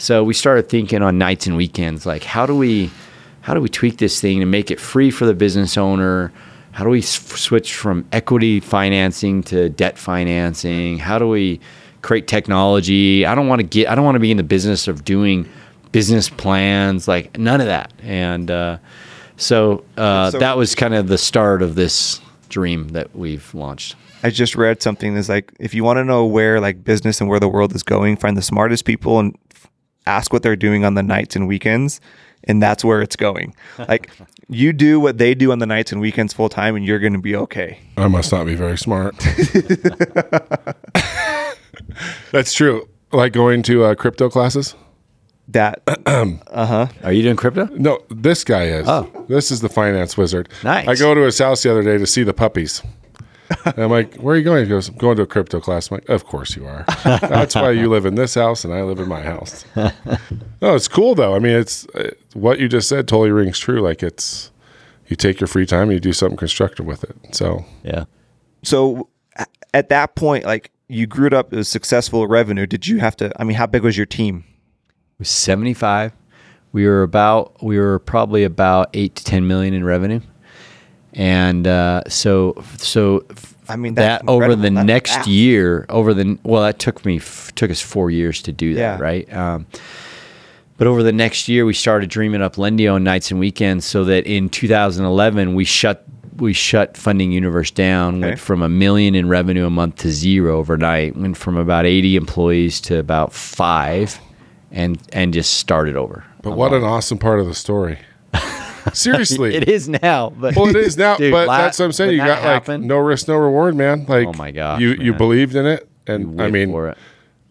[0.01, 2.89] So we started thinking on nights and weekends, like how do we,
[3.41, 6.33] how do we tweak this thing to make it free for the business owner?
[6.71, 10.97] How do we s- switch from equity financing to debt financing?
[10.97, 11.59] How do we
[12.01, 13.27] create technology?
[13.27, 15.47] I don't want to get, I don't want to be in the business of doing
[15.91, 17.93] business plans, like none of that.
[18.01, 18.79] And uh,
[19.37, 23.95] so, uh, So- that was kind of the start of this dream that we've launched.
[24.23, 27.29] I just read something that's like if you want to know where like business and
[27.29, 29.35] where the world is going, find the smartest people and
[30.05, 32.01] ask what they're doing on the nights and weekends,
[32.45, 33.55] and that's where it's going.
[33.87, 34.09] Like
[34.49, 37.13] you do what they do on the nights and weekends full time, and you're going
[37.13, 37.79] to be okay.
[37.97, 39.15] I must not be very smart.
[42.31, 42.87] That's true.
[43.11, 44.75] Like going to uh, crypto classes.
[45.47, 46.87] That uh huh.
[47.03, 47.65] Are you doing crypto?
[47.73, 48.87] No, this guy is.
[48.87, 49.09] Oh.
[49.27, 50.47] This is the finance wizard.
[50.63, 50.87] Nice.
[50.87, 52.81] I go to his house the other day to see the puppies.
[53.65, 54.63] And I'm like, where are you going?
[54.63, 55.91] He goes, I'm going to a crypto class.
[55.91, 56.85] I'm like, of course you are.
[57.03, 59.65] That's why you live in this house and I live in my house.
[59.75, 61.35] No, it's cool though.
[61.35, 63.81] I mean, it's uh, what you just said totally rings true.
[63.81, 64.51] Like it's,
[65.07, 67.15] you take your free time and you do something constructive with it.
[67.35, 68.05] So Yeah.
[68.63, 69.09] so
[69.73, 72.65] at that point, like you grew it up as successful revenue.
[72.65, 73.31] Did you have to?
[73.39, 74.45] I mean, how big was your team?
[75.21, 76.13] was 75
[76.71, 80.19] we were about we were probably about 8 to 10 million in revenue
[81.13, 83.25] and uh, so so
[83.69, 84.69] I mean, that over the.
[84.69, 85.27] That's next fast.
[85.27, 88.79] year over the well that took me f- took us 4 years to do that
[88.99, 89.03] Yeah.
[89.03, 89.65] right um,
[90.77, 94.03] but over the next year we started dreaming up Lendio on nights and weekends so
[94.05, 96.03] that in 2011 we shut
[96.37, 98.27] we shut funding universe down Okay.
[98.29, 102.15] went from a million in revenue a month to zero overnight went from about 80
[102.15, 104.19] employees to about 5
[104.71, 107.99] and and just started over But what an awesome part of the story.
[108.93, 109.55] Seriously.
[109.55, 112.11] it is now but Well, it is now, Dude, but la- that's what I'm saying.
[112.11, 114.05] You that got like no risk, no reward, man.
[114.07, 116.97] Like, Oh my god, you you believed in it, you and I mean, for it.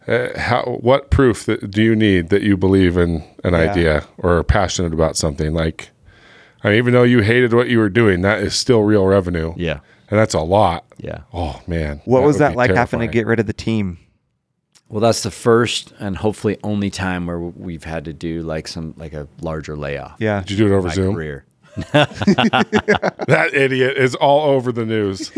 [0.08, 3.58] uh, how what proof that do you need that you believe in an Yeah.
[3.70, 5.52] idea or are passionate about something?
[5.54, 5.90] Like,
[6.64, 9.54] I mean, even though you hated what you were doing, that is still real revenue.
[9.56, 10.84] yeah and that's a lot.
[10.98, 13.98] yeah Oh man, What was that be like having to get rid of the team?
[14.90, 18.92] Well, that's the first and hopefully only time where we've had to do like some
[18.96, 20.16] like a larger layoff.
[20.18, 20.40] Yeah.
[20.40, 21.14] Did you do it over Zoom?
[21.14, 21.44] career.
[21.92, 25.32] That idiot is all over the news.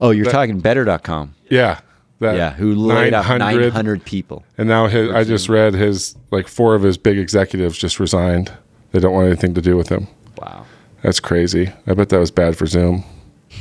[0.00, 1.34] Oh, you're talking better.com.
[1.50, 1.80] yeah,
[2.20, 4.44] that Yeah, who laid off 900 people.
[4.58, 8.52] And now his, I just read his like four of his big executives just resigned.
[8.92, 10.06] They don't want anything to do with him.
[10.38, 10.66] Wow.
[11.02, 11.72] That's crazy.
[11.86, 13.04] I bet that was bad for Zoom.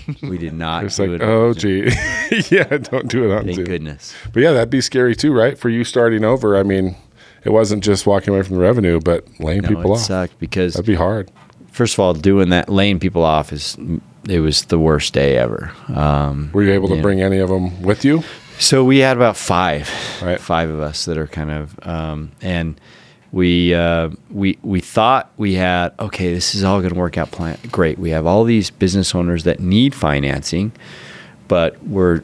[0.22, 1.26] We did not It's do like, it.
[1.26, 1.90] oh gee,
[2.50, 3.66] yeah, don't do it on Thank Zoom.
[3.66, 4.14] goodness.
[4.34, 5.58] But yeah, that'd be scary too, right?
[5.58, 6.58] For you starting over.
[6.58, 6.96] I mean,
[7.44, 10.00] it wasn't just walking away from the revenue, but laying No, people it off.
[10.02, 11.30] sucked because That'd be hard.
[11.72, 13.78] first of all, doing that, laying people off is
[14.30, 15.72] it was the worst day ever.
[15.94, 17.02] Um, Were you able to Yeah.
[17.02, 18.24] bring any of them with you?
[18.60, 19.90] so we had about five,
[20.22, 20.40] Right.
[20.40, 22.80] five of us that are kind of, um, and
[23.34, 27.32] we uh, we we thought we had okay, this is all going to work out
[27.32, 27.98] plan great.
[28.00, 30.72] We have all these business owners that need financing,
[31.50, 32.22] but we're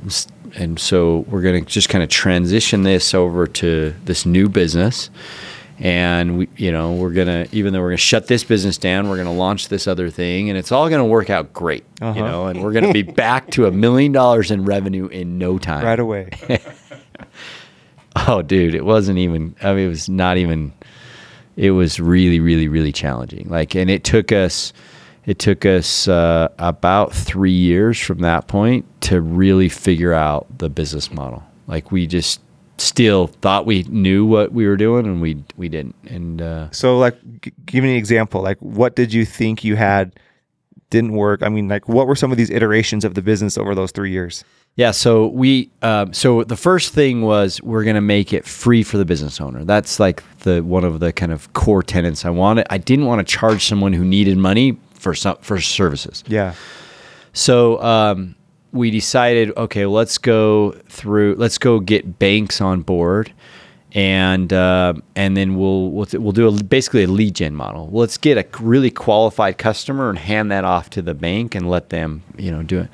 [0.56, 5.10] and so we're going to just kind of transition this over to this new business.
[5.82, 9.15] And we, you know, we're gonna even though we're gonna shut this business down, we're
[9.15, 12.13] gonna launch this other thing, and it's all gonna work out great, Uh-huh.
[12.19, 12.48] you know.
[12.48, 15.84] And we're gonna be back to a million dollars in revenue in no time.
[15.86, 16.30] Right away.
[18.28, 19.56] Oh, dude, it wasn't even.
[19.62, 20.74] I mean, it was not even.
[21.60, 23.50] It was really, really, really challenging.
[23.50, 24.72] Like, and it took us.
[25.26, 30.69] It took us uh, about three years from that point to really figure out the
[30.69, 31.43] business model.
[31.67, 32.39] Like, we just
[32.78, 35.95] still thought we knew what we were doing, and we we didn't.
[36.08, 38.41] And uh, So, like, g- give me an example.
[38.41, 40.13] Like, what did you think you had
[40.89, 41.43] didn't work?
[41.43, 44.12] I mean, like, what were some of these iterations of the business over those three
[44.12, 44.45] years?
[44.75, 48.97] Yeah, so we um, so the first thing was we're gonna make it free for
[48.97, 49.65] the business owner.
[49.65, 52.23] That's like the one of the kind of core tenets.
[52.23, 52.65] I wanted.
[52.69, 56.23] I didn't want to charge someone who needed money for some for services.
[56.27, 56.53] Yeah.
[57.34, 58.36] So um,
[58.71, 61.36] we decided, okay, let's go through.
[61.36, 63.34] Let's go get banks on board,
[63.93, 67.89] and uh, and then we'll we'll, we'll do a, basically a lead gen model.
[67.91, 71.89] Let's get a really qualified customer and hand that off to the bank and let
[71.89, 72.89] them you know do it.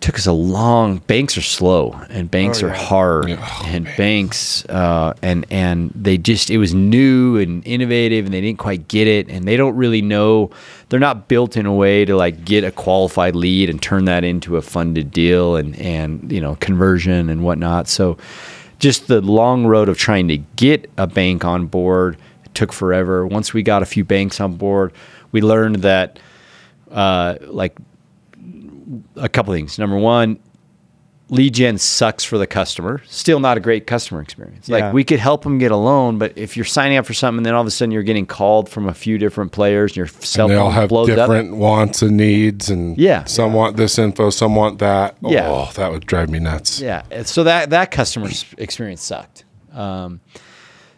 [0.00, 0.96] It took us a long.
[0.96, 3.36] Banks are slow, and banks Oh, are hard, Yeah.
[3.46, 8.40] Oh, and banks uh, and and they just it was new and innovative, and they
[8.40, 10.52] didn't quite get it, and they don't really know.
[10.88, 14.24] They're not built in a way to like get a qualified lead and turn that
[14.24, 17.86] into a funded deal and and you know conversion and whatnot.
[17.86, 18.16] So
[18.78, 22.16] just the long road of trying to get a bank on board
[22.54, 23.26] took forever.
[23.26, 24.94] Once we got a few banks on board,
[25.30, 26.18] we learned that
[26.90, 27.76] uh, like
[29.16, 29.78] a couple things.
[29.78, 30.38] Number one,
[31.28, 33.00] lead gen sucks for the customer.
[33.06, 34.68] Still not a great customer experience.
[34.68, 34.78] Yeah.
[34.78, 37.38] Like we could help them get a loan, but if you're signing up for something,
[37.38, 39.96] and then all of a sudden you're getting called from a few different players, and
[39.98, 41.16] your cell And they all have blows up.
[41.16, 43.24] different wants and needs, and Yeah.
[43.24, 45.16] some want this info, some want that.
[45.22, 45.48] Yeah.
[45.48, 46.80] Oh, that would drive me nuts.
[46.80, 47.02] Yeah.
[47.22, 49.44] So that that customer experience sucked.
[49.72, 50.20] Um,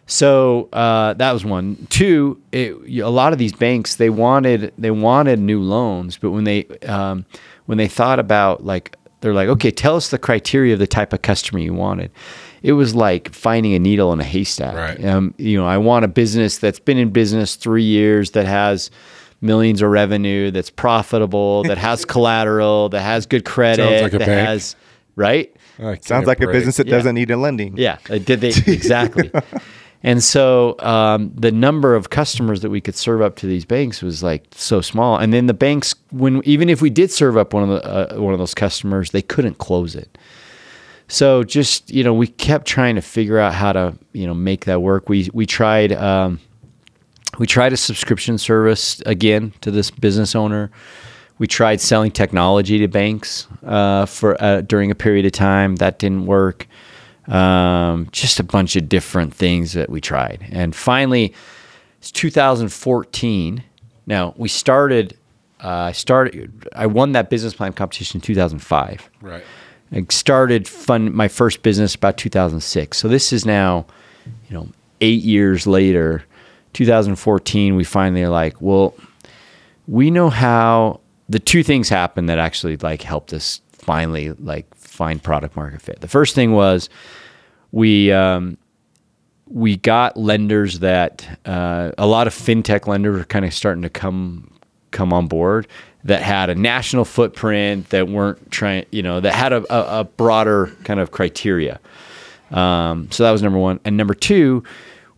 [0.05, 1.87] so uh, that was one.
[1.89, 6.43] Two, it, a lot of these banks they wanted they wanted new loans, but when
[6.43, 7.25] they um,
[7.65, 11.13] when they thought about like they're like, okay, tell us the criteria of the type
[11.13, 12.11] of customer you wanted.
[12.61, 14.75] It was like finding a needle in a haystack.
[14.75, 15.05] Right.
[15.05, 18.91] Um, you know, I want a business that's been in business three years that has
[19.39, 24.27] millions of revenue, that's profitable, that has collateral, that has good credit, like a that
[24.27, 24.47] bank.
[24.47, 24.75] has
[25.15, 25.53] right.
[25.79, 26.97] I Sounds can't like a business that Yeah.
[26.97, 27.77] doesn't need a lending.
[27.77, 29.31] Yeah, did they exactly?
[30.03, 34.01] And so um, the number of customers that we could serve up to these banks
[34.01, 35.17] was like so small.
[35.17, 38.19] And then the banks, when even if we did serve up one of the uh,
[38.19, 40.17] one of those customers, they couldn't close it.
[41.07, 44.65] So just you know, we kept trying to figure out how to you know make
[44.65, 45.07] that work.
[45.07, 45.93] We we tried.
[45.93, 46.39] Um,
[47.39, 50.69] we tried a subscription service again to this business owner.
[51.39, 55.77] We tried selling technology to banks uh, for uh, during a period of time.
[55.77, 56.67] That didn't work.
[57.27, 61.33] Um, just a bunch of different things that we tried, and finally,
[61.99, 63.63] it's 2014.
[64.05, 65.17] Now we started.
[65.63, 66.67] Uh, I started.
[66.75, 69.09] I won that business plan competition in 2005.
[69.21, 69.43] Right.
[69.93, 72.97] I started fund my first business about 2006.
[72.97, 73.85] So this is now,
[74.49, 74.67] you know,
[74.99, 76.25] eight years later,
[76.73, 77.75] 2014.
[77.75, 78.95] We finally are like, well,
[79.87, 80.99] we know how.
[81.29, 86.01] The two things happened that actually like helped us finally like find product market fit.
[86.01, 86.89] The first thing was
[87.71, 88.57] we um,
[89.47, 93.89] we got lenders that uh, a lot of fintech lenders were kind of starting to
[93.89, 94.51] come
[94.91, 95.67] come on board
[96.03, 100.03] that had a national footprint that weren't trying you know that had a, a, a
[100.03, 101.79] broader kind of criteria
[102.51, 104.63] um, so that was number one and number two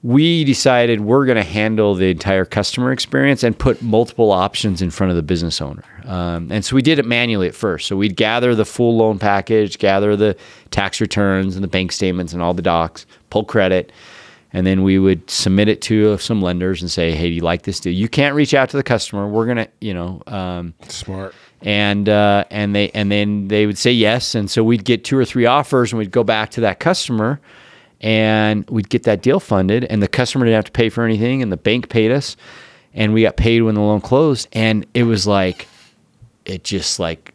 [0.05, 4.91] we decided we're going to handle the entire customer experience and put multiple options in
[4.91, 7.95] front of the business owner um, and so we did it manually at first so
[7.95, 10.37] we'd gather the full loan package gather the
[10.69, 13.91] tax returns and the bank statements and all the docs pull credit
[14.53, 17.63] and then we would submit it to some lenders and say, "Hey, do you like
[17.63, 19.27] this deal?" You can't reach out to the customer.
[19.27, 21.35] We're gonna, you know, um, Smart.
[21.61, 25.17] and uh, and they and then they would say yes, and so we'd get two
[25.17, 27.41] or three offers, and we'd go back to that customer,
[28.01, 31.41] and we'd get that deal funded, and the customer didn't have to pay for anything,
[31.41, 32.35] and the bank paid us,
[32.93, 35.67] and we got paid when the loan closed, and it was like,
[36.45, 37.33] it just like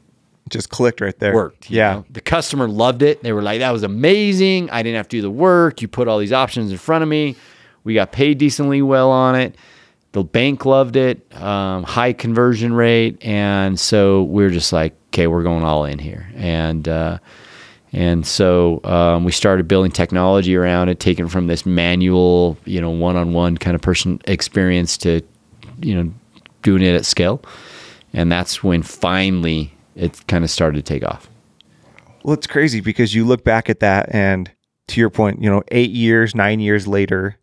[0.49, 1.35] Just clicked right there.
[1.35, 1.71] worked.
[1.71, 1.95] Yeah.
[1.95, 2.05] know?
[2.11, 3.23] The customer loved it.
[3.23, 4.71] They were like, that was amazing.
[4.71, 5.83] I didn't have to do the work.
[5.83, 7.37] You put all these options in front of me.
[7.85, 9.57] We got paid decently well on it.
[10.13, 15.27] the bank loved it, um, high conversion rate, and so we are just like, okay,
[15.29, 17.19] we're going all in here, and uh,
[17.93, 22.91] and so um, we started building technology around it, taking from this manual, you know,
[22.91, 25.23] one-on-one kind of person experience to,
[25.81, 26.13] you know,
[26.63, 27.43] doing it at scale,
[28.13, 31.29] and that's when finally it kind of started to take off.
[32.23, 34.51] Well, it's crazy because you look back at that and
[34.89, 37.39] to your point, you know, eight years, nine years later,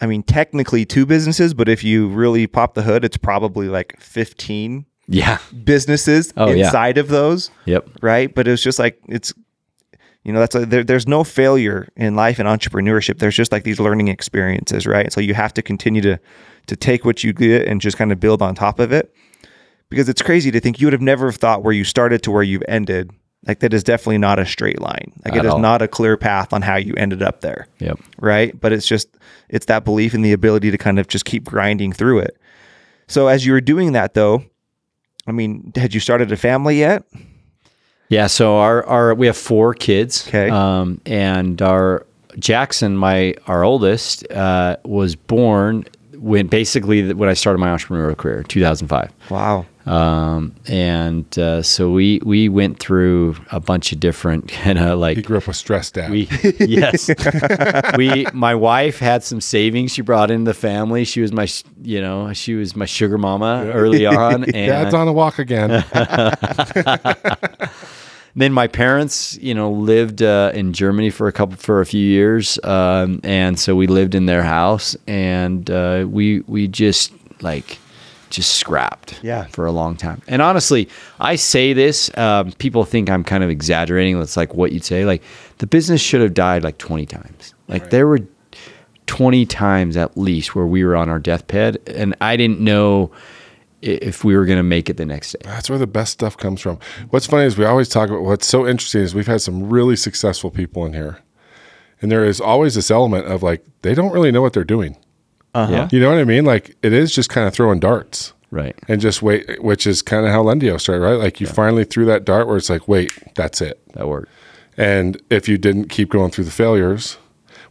[0.00, 3.98] I mean, technically two businesses, but if you really pop the hood, it's probably like
[3.98, 5.38] 15 Yeah.
[5.64, 6.66] businesses Oh, yeah.
[6.66, 7.88] inside of those, Yep.
[8.02, 8.34] right?
[8.34, 9.32] But it's just like, it's,
[10.24, 13.18] you know, that's a, there, there's no failure in life and entrepreneurship.
[13.18, 15.12] There's just like these learning experiences, right?
[15.12, 16.18] So you have to continue to,
[16.66, 19.14] to take what you get and just kind of build on top of it.
[19.88, 22.42] Because it's crazy to think you would have never thought where you started to where
[22.42, 23.12] you've ended.
[23.46, 25.12] Like that is definitely not a straight line.
[25.24, 25.60] Like At it is all.
[25.60, 28.00] not a clear path on how you ended up there Yep.
[28.18, 28.60] right?
[28.60, 29.06] But it's just
[29.48, 32.36] it's that belief in the ability to kind of just keep grinding through it.
[33.06, 34.42] So as you were doing that though,
[35.26, 37.04] I mean, had you started a family yet?
[38.08, 40.26] Yeah, so our, our we have four kids.
[40.28, 40.48] Okay.
[40.48, 42.06] Um, and our
[42.38, 45.86] Jackson, my our oldest, uh, was born
[46.18, 49.12] when basically when I started my entrepreneurial career, 2005.
[49.30, 49.66] Wow.
[49.86, 55.16] Um, and uh, so we we went through a bunch of different kind of like.
[55.16, 56.10] He like grew up with stress dad.
[56.10, 57.08] we yes
[57.96, 61.04] we my wife had some savings she brought into the family.
[61.04, 64.94] She was my sh- you know she was my sugar mama early on, and Dad's
[64.94, 65.84] on a walk again.
[68.36, 72.04] Then my parents, you know, lived uh, in Germany for a couple for a few
[72.04, 77.78] years, um, and so we lived in their house, and uh, we we just like
[78.28, 79.44] just scrapped, Yeah.
[79.46, 80.20] for a long time.
[80.26, 80.88] And honestly,
[81.20, 84.18] I say this, um, people think I'm kind of exaggerating.
[84.18, 85.04] That's like what you'd say.
[85.04, 85.22] Like
[85.58, 87.54] the business should have died like 20 times.
[87.68, 88.18] Like there were
[89.06, 93.12] 20 times at least where we were on our deathbed, and I didn't know
[93.82, 95.38] if we were going to make it the next day.
[95.44, 96.78] That's where the best stuff comes from.
[97.10, 99.96] What's funny is we always talk about what's so interesting is we've had some really
[99.96, 101.18] successful people in here.
[102.02, 104.96] And there is always this element of like, they don't really know what they're doing.
[105.54, 105.72] Uh-huh.
[105.72, 105.88] Yeah.
[105.90, 106.44] You know what I mean?
[106.44, 108.76] Like, it is just kind of throwing darts Right.
[108.88, 111.14] and just wait, which is kind of how Lendio started, right?
[111.18, 113.80] Like, you finally threw that dart where it's like, wait, that's it.
[113.94, 114.30] That worked.
[114.76, 117.16] And if you didn't keep going through the failures,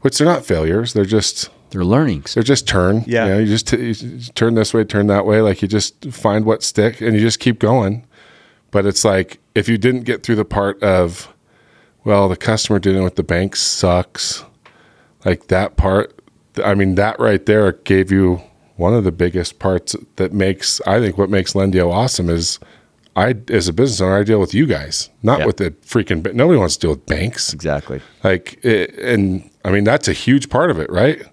[0.01, 2.33] which they're not failures, they're just They're learnings.
[2.33, 3.03] they're just turn.
[3.07, 3.25] Yeah.
[3.25, 5.41] You, know, you just t- you just turn this way, turn that way.
[5.41, 8.05] Like you just find what stick and you just keep going.
[8.71, 11.33] But it's like if you didn't get through the part of,
[12.03, 14.43] well, the customer dealing with the bank sucks.
[15.25, 16.13] Like that part,
[16.63, 18.41] I mean, that right there gave you
[18.75, 22.59] one of the biggest parts that makes, I think, what makes Lendio awesome is
[23.15, 25.45] I, as a business owner, I deal with you guys, not Yeah.
[25.45, 28.01] with the freaking, ba- nobody wants to deal with banks Exactly.
[28.23, 31.23] like it, and i mean that's a huge part of it right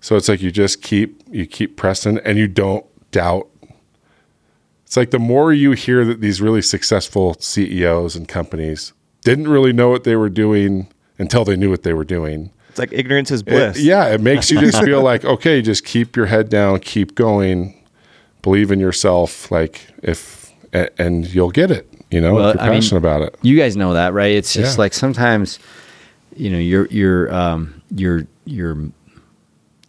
[0.00, 3.48] so it's like you just keep you keep pressing and you don't doubt
[4.84, 9.72] it's like the more you hear that these really successful ceos and companies didn't really
[9.72, 13.30] know what they were doing until they knew what they were doing It's like ignorance
[13.30, 13.80] is it- bliss.
[13.80, 17.74] yeah it makes you just feel like okay just keep your head down keep going
[18.42, 22.62] believe in yourself like if a- and you'll get it you know Well, if you're
[22.62, 24.32] I mean- passionate about it You guys know that, right?
[24.34, 24.82] It's just Yeah.
[24.82, 25.58] like sometimes,
[26.36, 28.78] you know, you're you're um, you're you're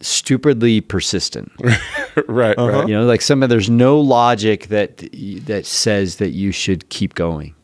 [0.01, 1.51] stupidly persistent.
[2.27, 4.97] right right You know, like some of there's no logic that
[5.45, 7.55] that says that you should keep going.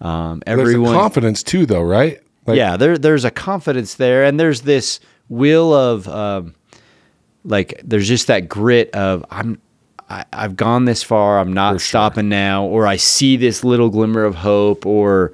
[0.00, 4.24] Um, there's everyone, a confidence too though right like, yeah, there there's a confidence there,
[4.24, 6.54] and there's this will of um,
[7.44, 9.60] like there's just that grit of I'm
[10.10, 11.88] I, I've gone this far, I'm not For sure.
[11.88, 15.32] stopping now, or I see this little glimmer of hope, or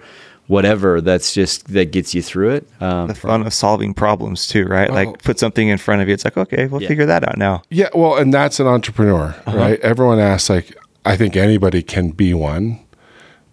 [0.50, 1.00] whatever.
[1.00, 2.68] That's just that gets you through it.
[2.82, 4.90] Um, The fun of solving problems too, right?
[4.90, 4.94] Oh.
[4.94, 6.14] Like put something in front of you.
[6.14, 6.88] It's like, okay, we'll Yeah.
[6.88, 7.62] figure that out now.
[7.70, 9.78] Yeah, well, and that's an entrepreneur, right?
[9.80, 12.80] Everyone asks, like, I think anybody can be one,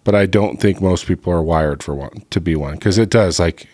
[0.04, 3.10] but I don't think most people are wired for one to be one because it
[3.10, 3.38] does.
[3.38, 3.68] Like,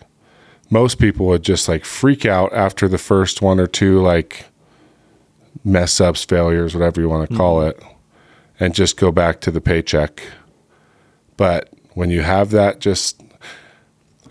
[0.69, 4.45] most people would just like freak out after the first one or two, like,
[5.63, 7.81] mess ups, failures, whatever you want to call it,
[8.59, 10.21] and just go back to the paycheck.
[11.37, 13.21] But when you have that, just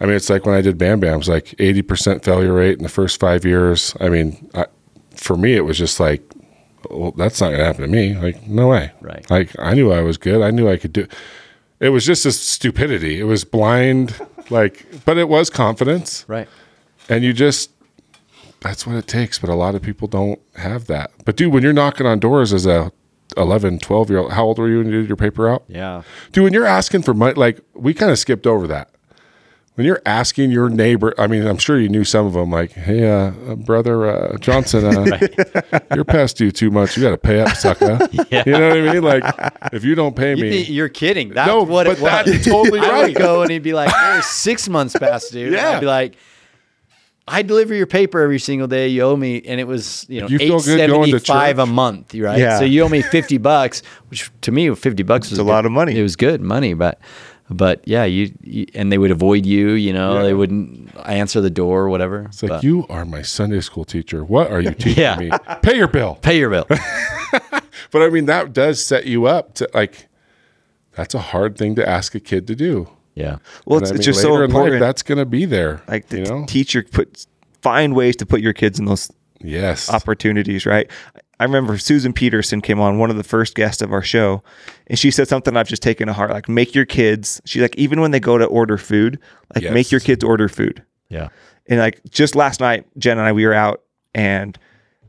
[0.01, 2.77] I mean, it's like when I did Bam Bam, it was like 80% failure rate
[2.77, 3.95] in the first five years.
[4.01, 4.67] I mean, I,
[5.17, 6.23] for me, it was just like,
[6.91, 8.15] well, that's not going to happen to me.
[8.15, 8.93] Like, no way.
[9.01, 9.29] Right.
[9.31, 10.43] Like, I knew I was good.
[10.43, 11.07] I knew I could do
[11.81, 11.89] it.
[11.91, 13.21] was just a stupidity.
[13.21, 14.19] It was blind,
[14.51, 16.25] like, but it was confidence.
[16.29, 16.49] right.
[17.09, 17.71] And you just,
[18.61, 19.39] that's what it takes.
[19.39, 21.13] But a lot of people don't have that.
[21.25, 22.91] But dude, when you're knocking on doors as a
[23.37, 25.65] 11, 12 year old, how old were you when you did your paper out?
[25.69, 26.03] Yeah.
[26.33, 28.91] Dude, when you're asking for money, like we kind of skipped over that.
[29.75, 32.71] when you're asking your neighbor, I mean, I'm sure you knew some of them, like,
[32.73, 35.19] hey, uh, uh, brother uh, Johnson, uh,
[35.95, 36.97] you're past due too much.
[36.97, 37.99] You got to pay up, sucker.
[38.13, 39.03] You know what I mean?
[39.03, 39.25] Like,
[39.73, 41.31] if you don't pay You me, think you're kidding?
[41.31, 42.25] That's No, what but it was.
[42.27, 43.07] that's totally I right.
[43.09, 45.71] would go and he'd be like, "You're six months past due." And Yeah.
[45.71, 46.15] I'd be like,
[47.27, 48.89] "I deliver your paper every single day.
[48.89, 51.59] You owe me," and it was you know You eight feel good going seventy five
[51.59, 52.39] a month, right?
[52.39, 52.59] Yeah.
[52.59, 55.49] So you owe me fifty bucks, which to me fifty bucks was a good.
[55.49, 55.99] lot of money.
[55.99, 57.01] It was good money, but.
[57.51, 59.73] But yeah, you, you and they would avoid you.
[59.73, 60.23] You know, Yeah.
[60.23, 62.23] they wouldn't answer the door or whatever.
[62.23, 64.25] it's like, But you are my Sunday school teacher.
[64.25, 65.17] What are you teaching Yeah.
[65.19, 65.31] me?
[65.61, 66.15] Pay your bill.
[66.23, 66.67] pay your bill.
[67.91, 70.09] But I mean, that does set you up to like,
[70.93, 72.89] that's a hard thing to ask a kid to do.
[73.15, 74.81] Yeah, Well, it's, I it's just so later in life, important.
[74.81, 75.83] that's going to be there.
[75.89, 76.45] like the you know?
[76.47, 77.27] teacher put
[77.63, 79.11] find ways to put your kids in those
[79.41, 79.89] yes.
[79.91, 80.91] opportunities, right?
[81.41, 84.43] I remember Susan Peterson came on, one of the first guests of our show,
[84.87, 86.31] and she said something I've just taken to heart.
[86.31, 89.19] Like, make your kids, she's like, even when they go to order food,
[89.55, 90.83] like, make your kids order food.
[91.09, 91.29] yeah,
[91.67, 93.83] And like, just last night, Jen and I, we were out,
[94.15, 94.57] and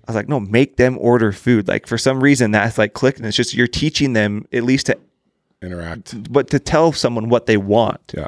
[0.07, 1.67] I was like, no, make them order food.
[1.67, 4.87] Like, for some reason, that's like clicked, and it's just you're teaching them at least
[4.87, 4.97] to,
[5.65, 6.31] Interact.
[6.31, 8.27] but to tell someone what they want, Yeah.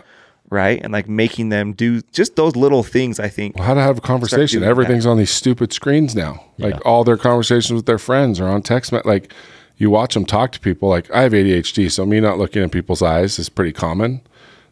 [0.49, 0.81] right?
[0.83, 3.55] And like making them do just those little things, I think.
[3.57, 4.59] Well, how to have a conversation.
[4.59, 6.43] doing Everything's on these stupid screens now.
[6.57, 8.91] Like all their conversations with their friends are on text.
[8.91, 9.33] Like
[9.77, 10.89] you watch them talk to people.
[10.89, 14.21] Like I have ADHD, so me not looking in people's eyes is pretty common.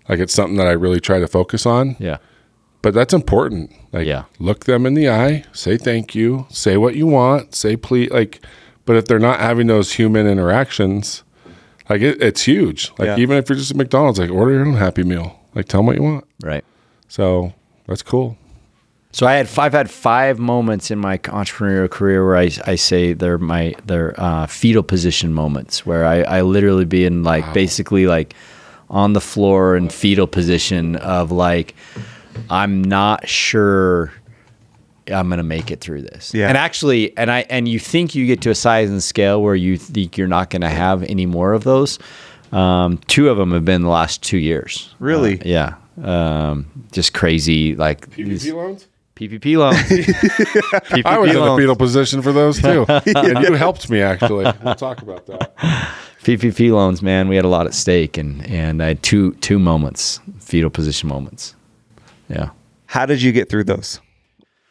[0.10, 1.96] Like it's something that I really try to focus on.
[2.00, 2.18] yeah,
[2.82, 3.72] But that's important.
[3.92, 4.24] Like Yeah.
[4.40, 8.10] look them in the eye, say thank you, say what you want, say please.
[8.12, 8.40] Like,
[8.86, 11.24] but if they're not having those human interactions,
[11.90, 12.92] like it, it's huge.
[12.98, 13.18] Like Yeah.
[13.18, 15.40] even if you're just at McDonald's, like order your own Happy Meal.
[15.54, 16.26] Like tell them what you want.
[16.44, 16.64] right.
[17.08, 17.54] So
[17.88, 18.38] that's cool.
[19.12, 23.14] So I had I've had five moments in my entrepreneurial career where I, I say
[23.14, 28.08] they're my they're uh, fetal position moments where I, I literally be in like basically
[28.08, 28.34] like
[28.90, 31.76] on the floor in fetal position of like
[32.50, 34.12] I'm not sure
[35.12, 36.34] I'm gonna make it through this.
[36.34, 36.48] Yeah.
[36.50, 39.56] And actually, and I and you think you get to a size and scale where
[39.56, 42.00] you think you're not gonna have any more of those.
[42.52, 44.94] Um, two of them have been the last two years.
[45.00, 45.40] Really?
[45.40, 45.76] Uh, yeah.
[46.04, 48.88] Um, just crazy like these- loans?
[49.16, 49.78] PPP loans.
[49.78, 51.62] PPP I was in a loans.
[51.62, 52.86] fetal position for those too.
[52.90, 54.52] and you helped me actually.
[54.64, 55.56] We'll talk about that.
[56.24, 57.30] PPP loans, man.
[57.30, 61.08] We had a lot at stake, and and I had two two moments, fetal position
[61.08, 61.56] moments.
[62.28, 62.50] Yeah.
[62.88, 64.02] How did you get through those?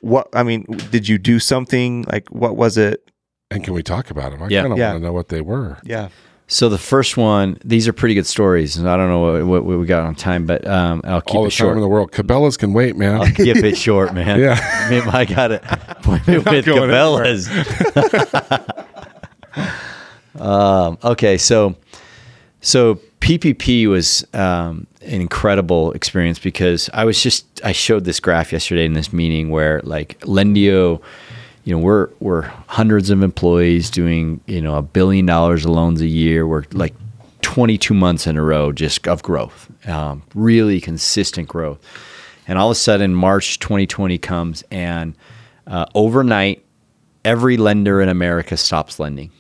[0.05, 3.11] What I mean, did you do something like what was it?
[3.51, 4.43] And can we talk about them?
[4.43, 4.61] I Yeah.
[4.63, 4.91] kind of Yeah.
[4.93, 5.79] want to know what they were.
[5.83, 6.09] Yeah.
[6.47, 9.65] So the first one, these are pretty good stories, and I don't know what, what,
[9.65, 11.71] what we got on time, but um, I'll keep All it the short.
[11.71, 12.13] time in the world.
[12.13, 13.15] Cabela's can wait, man.
[13.19, 14.39] I'll keep it short, man.
[14.39, 14.59] Yeah.
[14.61, 15.63] I mean, I got it.
[15.65, 17.49] Appointment with going Cabela's.
[20.41, 21.77] um, okay, so
[22.61, 28.53] so PPP was um, an incredible experience because I was just I showed this graph
[28.53, 31.01] yesterday in this meeting where like Lendio,
[31.64, 36.03] you know, we're we're hundreds of employees doing you know a billion dollars of loans
[36.03, 36.47] a year.
[36.47, 36.95] We're like
[37.41, 41.79] 22 months in a row just of growth, um, really consistent growth.
[42.47, 45.16] And all of a sudden, March 2020 comes, and
[45.66, 46.62] uh, overnight,
[47.25, 49.31] every lender in America stops lending.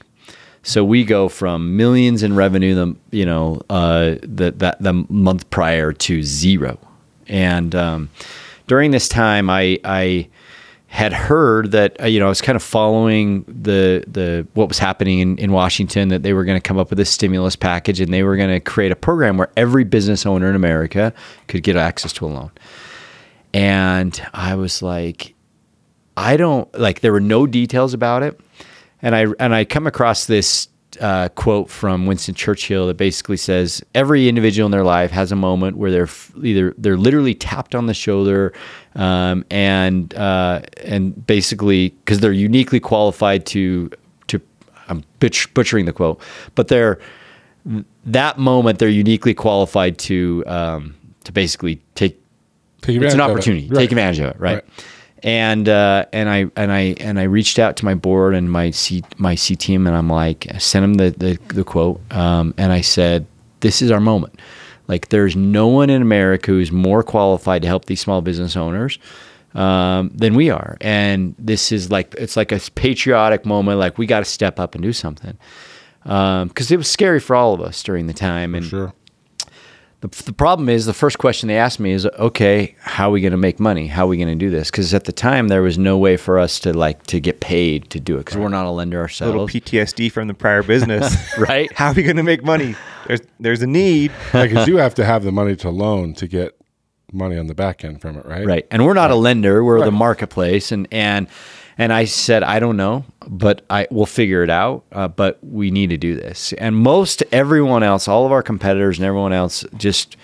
[0.64, 5.48] So we go from millions in revenue, the you know uh, the that the month
[5.50, 6.78] prior to zero,
[7.28, 8.10] and um,
[8.66, 10.28] during this time, I I
[10.86, 14.78] had heard that uh, you know I was kind of following the the what was
[14.78, 18.00] happening in, in Washington that they were going to come up with a stimulus package
[18.00, 21.12] and they were going to create a program where every business owner in America
[21.46, 22.50] could get access to a loan,
[23.52, 25.34] and I was like,
[26.16, 27.00] I don't like.
[27.00, 28.40] There were no details about it,
[29.04, 30.68] and I and I come across this
[31.00, 35.36] uh, quote from Winston Churchill that basically says every individual in their life has a
[35.36, 38.52] moment where they're f- either they're literally tapped on the shoulder,
[38.94, 43.90] um, and uh, and basically because they're uniquely qualified to
[44.28, 44.40] to
[44.88, 46.20] I'm butch- butchering the quote,
[46.54, 46.98] but they're
[48.06, 50.94] that moment they're uniquely qualified to um,
[51.24, 52.20] to basically take
[52.82, 53.32] Take it's advantage an of it.
[53.32, 53.68] opportunity.
[53.68, 53.78] Right.
[53.80, 54.54] Take advantage of it, right?
[54.56, 54.64] Right.
[55.24, 58.70] And uh, and I and I and I reached out to my board and my
[58.70, 62.52] C my C team, and I'm like, I sent them the the, the quote, um,
[62.58, 63.26] and I said,
[63.60, 64.38] "This is our moment.
[64.86, 68.98] Like, there's no one in America who's more qualified to help these small business owners."
[69.54, 73.78] Um, than we are, and this is like it's like a patriotic moment.
[73.78, 75.38] Like we got to step up and do something
[76.02, 78.54] because it was scary for all of us during the time.
[78.54, 78.92] And Sure.
[80.04, 83.22] The, the problem is the first question they asked me is, okay, how are we
[83.22, 83.86] going to make money?
[83.86, 84.70] How are we going to do this?
[84.70, 87.88] Because at the time there was no way for us to like to get paid
[87.90, 89.34] to do it because we're not a lender ourselves.
[89.34, 91.16] A little PTSD from the prior business.
[91.38, 91.72] right?
[91.76, 92.74] How are we going to make money?
[93.06, 94.12] There's there's a need.
[94.32, 96.54] Because you have to have the money to loan to get
[97.10, 98.44] money on the back end from it, right?
[98.44, 98.66] Right.
[98.70, 101.28] And we're not a lender, we're the marketplace and and
[101.78, 104.84] and I said, I don't know, but I we'll figure it out.
[104.92, 106.52] Uh, but we need to do this.
[106.54, 110.16] And most everyone else, all of our competitors and everyone else, just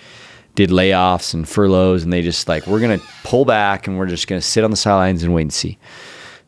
[0.55, 4.27] did layoffs and furloughs, and they just like we're gonna pull back and we're just
[4.27, 5.77] gonna sit on the sidelines and wait and see.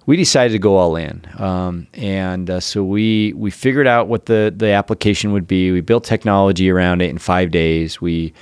[0.06, 4.26] We decided to go all in, um, and uh, so we we figured out what
[4.26, 5.72] the the application would be.
[5.72, 8.02] We built technology around it in five days.
[8.02, 8.34] We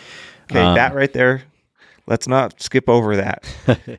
[0.52, 1.44] Okay, Um, that right there.
[2.08, 3.46] Let's not skip over that.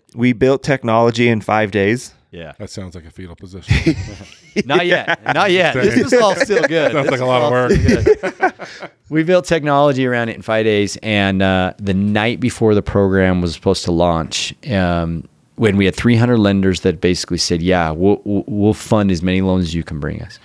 [0.14, 2.12] we built technology in five days.
[2.32, 3.94] Yeah, That sounds like a fetal position.
[4.66, 5.74] not yet, not yet.
[5.74, 6.92] This is all still good.
[6.92, 7.72] Sounds This like a is lot of all work.
[7.72, 8.90] still good.
[9.10, 13.40] we built technology around it in five days, and uh, the night before the program
[13.40, 18.20] was supposed to launch, um, when we had 300 lenders that basically said, "Yeah, we'll,
[18.24, 20.38] we'll we'll fund as many loans as you can bring us."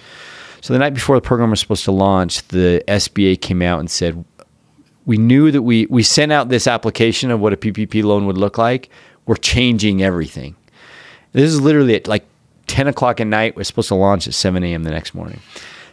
[0.61, 3.89] So the night before the program was supposed to launch, the SBA came out and
[3.89, 4.25] said,
[5.05, 8.37] we knew that we we sent out this application of what a PPP loan would
[8.37, 8.89] look like.
[9.25, 10.57] We're changing everything.
[11.37, 12.25] This is literally at like
[12.65, 13.55] 10 o'clock at night.
[13.55, 14.83] We're supposed to launch at 7 a.m.
[14.83, 15.39] the next morning.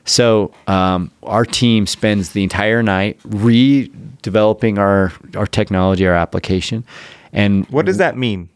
[0.06, 6.84] So um, our team spends the entire night redeveloping our our technology, our application,
[7.32, 8.48] and What does that mean?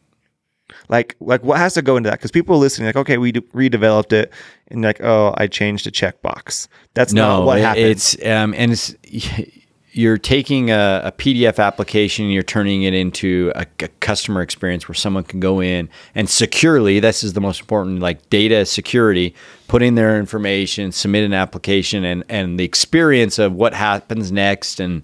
[0.89, 2.18] Like, like what has to go into that?
[2.18, 4.32] Because people are listening, like, okay, we de- redeveloped it,
[4.68, 6.68] and like, oh, I changed a checkbox.
[6.95, 7.84] That's not what it- happened.
[7.86, 8.95] It's um, and it's
[9.99, 14.86] you're taking a, a PDF application, and you're turning it into a, a customer experience
[14.88, 17.01] where someone can go in and securely.
[17.01, 19.34] This is the most important, like data security.
[19.66, 24.78] Put in their information, submit an application, and and the experience of what happens next,
[24.78, 25.03] and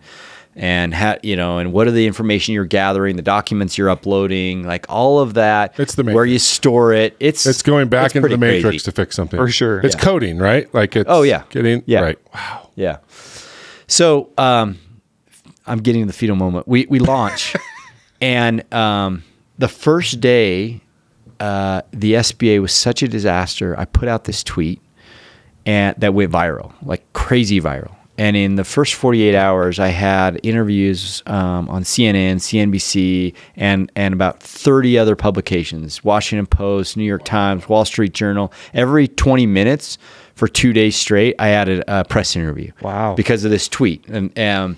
[0.57, 4.63] and how you know, and what are the information you're gathering, the documents you're uploading,
[4.63, 5.75] like all of that.
[5.79, 7.17] It's the where you store it.
[7.19, 8.85] It's It's going back it's into the matrix crazy.
[8.85, 9.39] to fix something.
[9.39, 9.81] For sure.
[9.81, 10.01] It's Yeah.
[10.03, 10.73] coding, right?
[10.73, 11.43] Like it's Oh, yeah.
[11.51, 12.01] getting Yeah.
[12.03, 12.19] right.
[12.33, 12.69] Wow.
[12.77, 12.99] Yeah.
[13.87, 14.79] So um,
[15.67, 16.69] I'm getting the fetal moment.
[16.69, 17.55] We we launch,
[18.21, 19.25] and um,
[19.59, 20.81] the first day,
[21.41, 23.79] uh, the SBA was such a disaster.
[23.79, 24.81] I put out this tweet,
[25.67, 27.97] and that went viral, like crazy viral.
[28.17, 34.15] And in the first 48 hours, I had interviews um, on CNN, CNBC, and and
[34.15, 38.53] about 30 other publications: Washington Post, New York Times, Wall Street Journal.
[38.73, 39.99] Every 20 minutes
[40.35, 42.73] for two days straight, I added a, press interview.
[42.83, 43.15] Wow.
[43.15, 44.77] Because of this tweet, and um,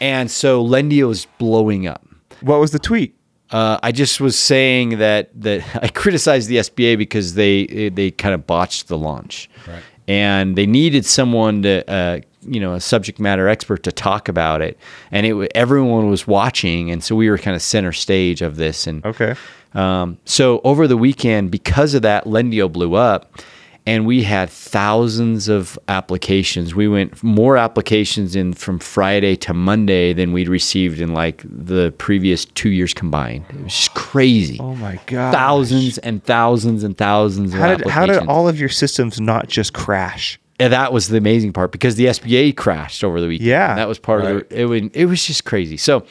[0.00, 2.04] and so Lendio was blowing up.
[2.40, 3.14] what was the tweet?
[3.50, 8.34] Uh, I just was saying that that I criticized the SBA because they they kind
[8.34, 9.82] of botched the launch, Right.
[10.06, 14.60] and they needed someone to uh, you know a subject matter expert to talk about
[14.62, 14.76] it,
[15.12, 18.86] and it everyone was watching, and so we were kind of center stage of this,
[18.86, 19.34] and Okay.
[19.74, 23.40] um, so over the weekend, because of that, Lendio blew up,
[23.88, 26.74] and we had thousands of applications.
[26.74, 31.92] We went more applications in from Friday to Monday than we'd received in like the
[31.98, 33.46] previous two years combined.
[33.48, 34.58] It was just crazy.
[34.60, 35.32] Oh my god.
[35.32, 39.48] Thousands and thousands and thousands of How did how did all of your systems not
[39.48, 40.38] just crash?
[40.60, 43.46] And that was the amazing part because the SBA crashed over the weekend.
[43.48, 43.74] Yeah.
[43.76, 44.36] That was part Right.
[44.36, 44.64] of the, it.
[44.66, 45.76] Was, it was just crazy.
[45.76, 46.04] So,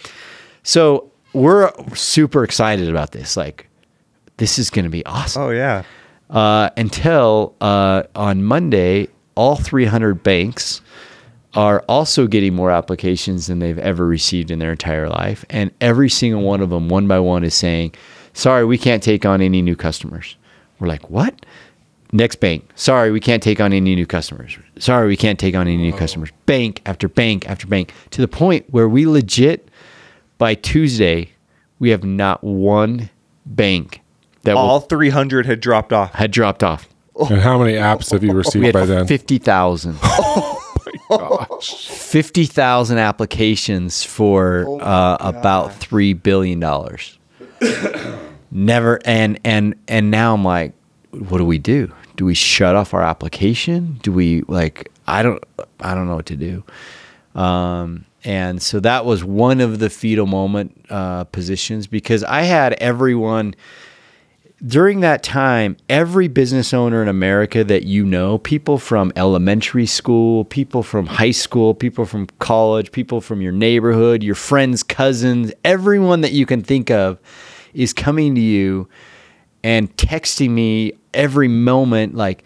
[0.63, 3.37] so we're super excited about this.
[3.37, 3.67] Like,
[4.37, 5.41] this is going to be awesome.
[5.43, 5.83] Oh yeah.
[6.29, 10.81] Uh, until uh, on Monday, all 300 banks
[11.53, 15.45] are also getting more applications than they've ever received in their entire life.
[15.49, 17.95] And every single one of them, one by one, is saying,
[18.33, 20.35] sorry, we can't take on any new customers.
[20.79, 21.45] We're like, what?
[22.13, 24.57] Next bank, sorry, we can't take on any new customers.
[24.79, 26.29] Sorry, we can't take on any new customers.
[26.45, 29.69] Bank after bank after bank to the point where we legit,
[30.37, 31.31] by Tuesday,
[31.79, 33.09] we have not one
[33.45, 34.01] bank
[34.47, 36.13] that will All 300 had dropped off.
[36.13, 36.87] had dropped off.
[37.29, 39.07] And how many apps have you We received had by then?
[39.07, 39.97] 50,000.
[41.09, 46.59] Oh 50,000 applications for uh, about $3 billion.
[48.51, 48.99] Never.
[49.05, 50.73] And, and, and now I'm like,
[51.11, 51.93] what do we do?
[52.17, 53.99] Do we shut off our application?
[54.03, 55.41] Do we like, I don't,
[55.79, 56.63] I don't know what to do.
[57.39, 62.73] Um, and so that was one of the fetal moment uh, positions because I had
[62.73, 63.55] everyone
[64.65, 70.45] during that time, every business owner in America that you know, people from elementary school,
[70.45, 76.21] people from high school, people from college, people from your neighborhood, your friends, cousins, everyone
[76.21, 77.19] that you can think of
[77.73, 78.89] is coming to you
[79.63, 82.43] and texting me every moment like,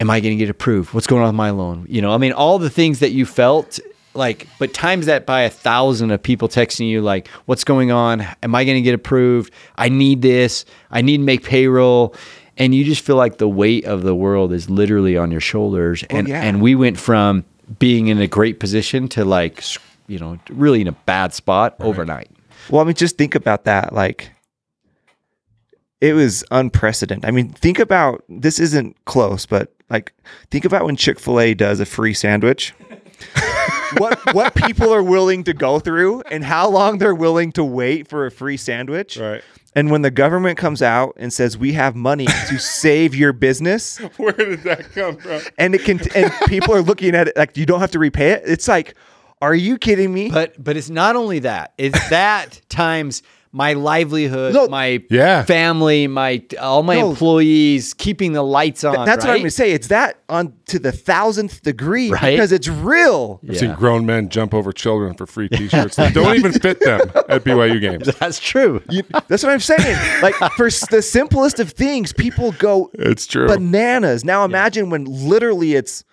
[0.00, 0.94] am I going to get approved?
[0.94, 1.86] What's going on with my loan?
[1.90, 3.78] You know, I mean, all the things that you felt
[4.18, 8.26] like, but times that by a thousand of people texting you, like, what's going on?
[8.42, 9.52] Am I going to get approved?
[9.76, 10.64] I need this.
[10.90, 12.14] I need to make payroll.
[12.58, 16.04] And you just feel like the weight of the world is literally on your shoulders.
[16.10, 16.42] And, yeah.
[16.42, 17.44] and we went from
[17.78, 19.62] being in a great position to like,
[20.08, 22.30] you know, really in a bad spot overnight.
[22.68, 23.92] Well, I mean, just think about that.
[23.92, 24.30] Like,
[26.00, 27.24] it was unprecedented.
[27.24, 30.12] I mean, think about this isn't close, but like,
[30.50, 32.74] think about when Chick fil A does a free sandwich.
[33.96, 38.08] What what people are willing to go through and how long they're willing to wait
[38.08, 39.16] for a free sandwich.
[39.16, 39.42] Right.
[39.74, 43.98] And when the government comes out and says we have money to save your business,
[44.16, 45.40] Where did that come from?
[45.56, 48.30] and it can and people are looking at it like you don't have to repay
[48.32, 48.42] it.
[48.46, 48.94] It's like,
[49.40, 50.30] are you kidding me?
[50.30, 51.74] But but it's not only that.
[51.78, 53.22] It's that times
[53.52, 54.68] my livelihood, No.
[54.68, 55.42] my Yeah.
[55.44, 57.10] family, my all my No.
[57.10, 59.06] employees, keeping the lights on.
[59.06, 59.38] That's what I'm right?
[59.38, 59.72] going to say.
[59.72, 62.32] It's that on to the thousandth degree Right?
[62.32, 63.40] because it's real.
[63.42, 63.60] I've Yeah.
[63.60, 67.44] seen grown men jump over children for free T-shirts that don't even fit them at
[67.44, 68.06] BYU games.
[68.20, 68.82] That's true.
[68.90, 69.96] You- that's what I'm saying.
[70.22, 73.46] Like for the simplest of things, people go It's true.
[73.48, 74.24] bananas.
[74.24, 76.04] Now imagine when literally it's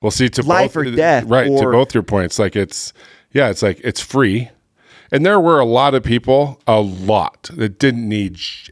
[0.00, 1.46] Well, see, to Life both, or death, right?
[1.46, 2.92] to both your points, like it's,
[3.32, 4.48] yeah, it's like it's free,
[5.12, 8.70] and there were a lot of people, a lot that didn't need, sh-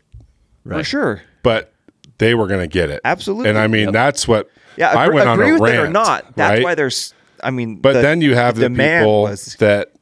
[0.66, 1.22] for sure.
[1.42, 1.72] but
[2.18, 3.50] they were going to get it, Absolutely.
[3.50, 5.88] And I mean, that's what, Yeah, I agree, went on a with rant, it or
[5.90, 6.34] not.
[6.36, 6.64] That's right?
[6.64, 7.14] why there's.
[7.44, 9.92] I mean, But the- then you have the, demand people was- that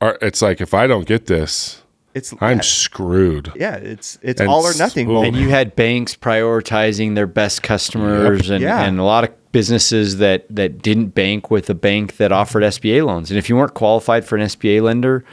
[0.00, 0.18] are.
[0.20, 1.82] It's like if I don't get this,
[2.14, 3.52] it's I'm yeah, screwed.
[3.54, 5.08] yeah, it's it's And all or nothing.
[5.08, 5.22] ooh.
[5.22, 8.82] And you had banks prioritizing their best customers and, Yeah.
[8.82, 13.04] and a lot of businesses that, that didn't bank with a bank that offered SBA
[13.04, 13.30] loans.
[13.30, 15.24] And if you weren't qualified for an SBA lender,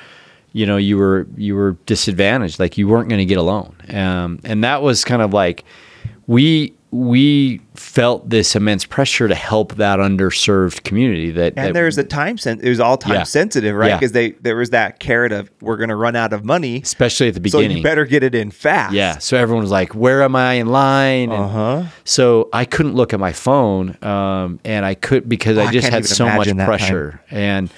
[0.52, 2.60] you know, you were you were disadvantaged.
[2.60, 3.76] Like you weren't going to get a loan.
[3.90, 5.64] Um, and that was kind of like
[6.28, 12.00] we we felt this immense pressure to help that underserved community that, and that there's
[12.00, 13.24] a time sen- it was all time Yeah.
[13.24, 13.90] sensitive, right?
[13.90, 13.98] Yeah.
[13.98, 17.28] Because they there was that carrot of we're going to run out of money, especially
[17.28, 17.78] at the so beginning.
[17.78, 18.94] you better get it in fast.
[18.94, 19.20] Yeah.
[19.20, 21.84] So everyone was like, "Where am I in line?" And Uh-huh.
[22.06, 25.72] So I couldn't look at my phone, um, and I could because Oh, I I
[25.72, 27.22] just can't had so much imagine that pressure.
[27.30, 27.70] And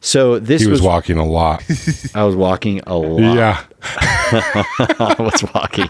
[0.00, 1.62] so this He was, was, walking a lot.
[2.14, 3.34] I was walking a lot.
[3.36, 5.88] yeah, I was walking.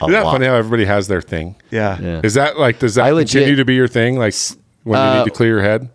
[0.00, 0.32] A isn't that lot.
[0.32, 1.56] funny how everybody has their thing?
[1.70, 1.98] Yeah.
[2.00, 2.20] Yeah.
[2.24, 4.16] Is that like does that I legit- continue to be your thing?
[4.18, 4.34] Like
[4.84, 5.88] when you Uh, need to clear your head?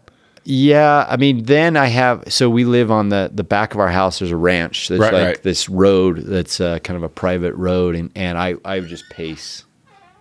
[0.48, 2.24] Yeah, I mean, then I have.
[2.28, 4.20] So we live on the the back of our house.
[4.20, 4.90] There's a ranch.
[4.90, 5.44] There's Right, like right.
[5.44, 9.10] this road that's uh, kind of a private road, and and I I would just
[9.10, 9.64] pace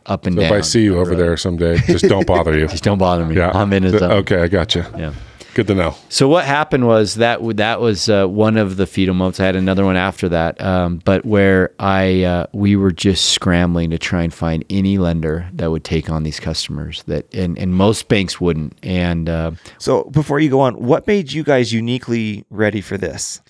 [0.06, 0.50] up and So down.
[0.50, 1.18] if I see you over road.
[1.20, 2.68] there someday, just don't bother you.
[2.68, 3.36] just don't bother me.
[3.36, 4.12] Yeah, I'm in his So- zone.
[4.12, 4.84] Okay, I got you.
[4.96, 5.12] Yeah.
[5.54, 5.94] Good to know.
[6.08, 9.38] So what happened was that that was uh, one of the fetal moments.
[9.38, 13.90] I had another one after that, um, but where I uh, we were just scrambling
[13.90, 17.72] to try and find any lender that would take on these customers that and, and
[17.72, 18.76] most banks wouldn't.
[18.82, 23.40] And uh, So before you go on, what made you guys uniquely ready for this?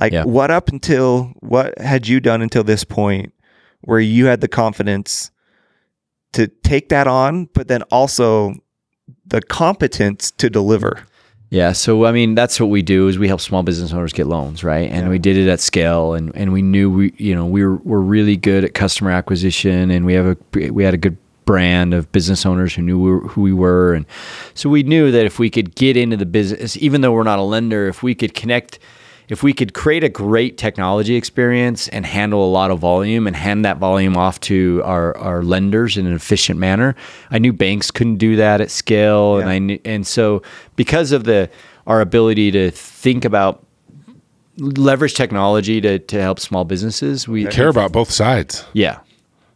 [0.00, 0.24] Like Yeah.
[0.24, 3.34] what up until what had you done until this point
[3.82, 5.30] where you had the confidence
[6.32, 8.54] to take that on, but then also
[9.26, 11.04] the competence to deliver?
[11.50, 14.28] Yeah, so I mean that's what we do is we help small business owners get
[14.28, 14.88] loans, right?
[14.88, 17.76] And we did it at scale, and, and we knew we you know we were
[17.78, 21.92] we're really good at customer acquisition, and we have a we had a good brand
[21.92, 24.06] of business owners who knew we were, who we were, and
[24.54, 27.40] so we knew that if we could get into the business, even though we're not
[27.40, 28.78] a lender, if we could connect.
[29.30, 33.36] If we could create a great technology experience and handle a lot of volume and
[33.36, 36.96] hand that volume off to our, our lenders in an efficient manner,
[37.30, 40.42] I knew banks couldn't do that at scale, and I knew, and so
[40.76, 41.48] because of the
[41.86, 43.64] our ability to think about
[44.58, 48.64] leverage technology to, to help small businesses, we Care about both sides.
[48.72, 48.98] yeah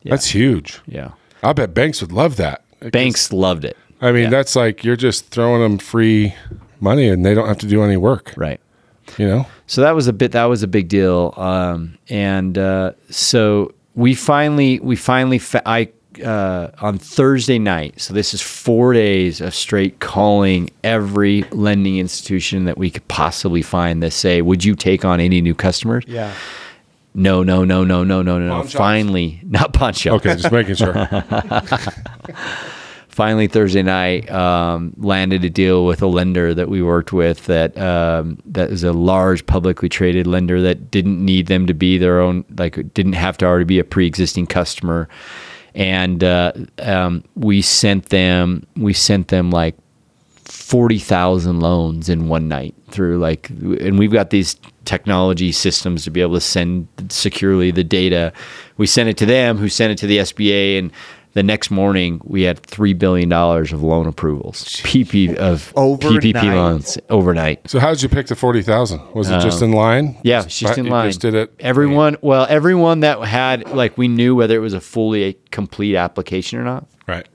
[0.04, 0.80] That's huge.
[0.86, 1.10] yeah
[1.42, 2.62] I bet banks would love that.
[2.92, 4.30] banks loved it I mean, Yeah.
[4.30, 6.34] that's like you're just throwing them free
[6.80, 8.32] money and they don't have to do any work.
[8.36, 8.60] right.
[9.18, 9.46] You know?
[9.66, 14.14] So that was a bit that was a big deal, um, and uh, so we
[14.14, 15.88] finally we finally fa- I
[16.24, 18.00] uh, on Thursday night.
[18.00, 23.62] So this is four days of straight calling every lending institution that we could possibly
[23.62, 26.32] find that say, "Would you take on any new customers?" Yeah.
[27.16, 28.62] No, no, no, no, no, no, no, no.
[28.64, 30.14] Finally, not pawn shop.
[30.14, 30.92] Okay, just making sure.
[33.14, 37.78] finally Thursday night um, landed a deal with a lender that we worked with that
[37.78, 42.20] um, that is a large publicly traded lender that didn't need them to be their
[42.20, 45.08] own like didn't have to already be a pre-existing customer.
[45.76, 49.76] And uh, um, we sent them we sent them like
[50.44, 56.20] 40,000 loans in one night through like and we've got these technology systems to be
[56.20, 58.32] able to send securely the data.
[58.76, 60.92] We sent it to them who sent it to the SBA and
[61.34, 66.56] the next morning we had 3 billion dollars of loan approvals PP of PPP Overnight.
[66.56, 69.00] loans overnight So how did you pick the forty thousand?
[69.14, 70.08] Was it just in line?
[70.08, 71.08] Um, yeah, it's just in line.
[71.10, 71.52] Just did it.
[71.60, 75.96] Everyone, well, everyone that had like we knew whether it was a fully a complete
[75.96, 76.86] application or not.
[77.06, 77.28] Right.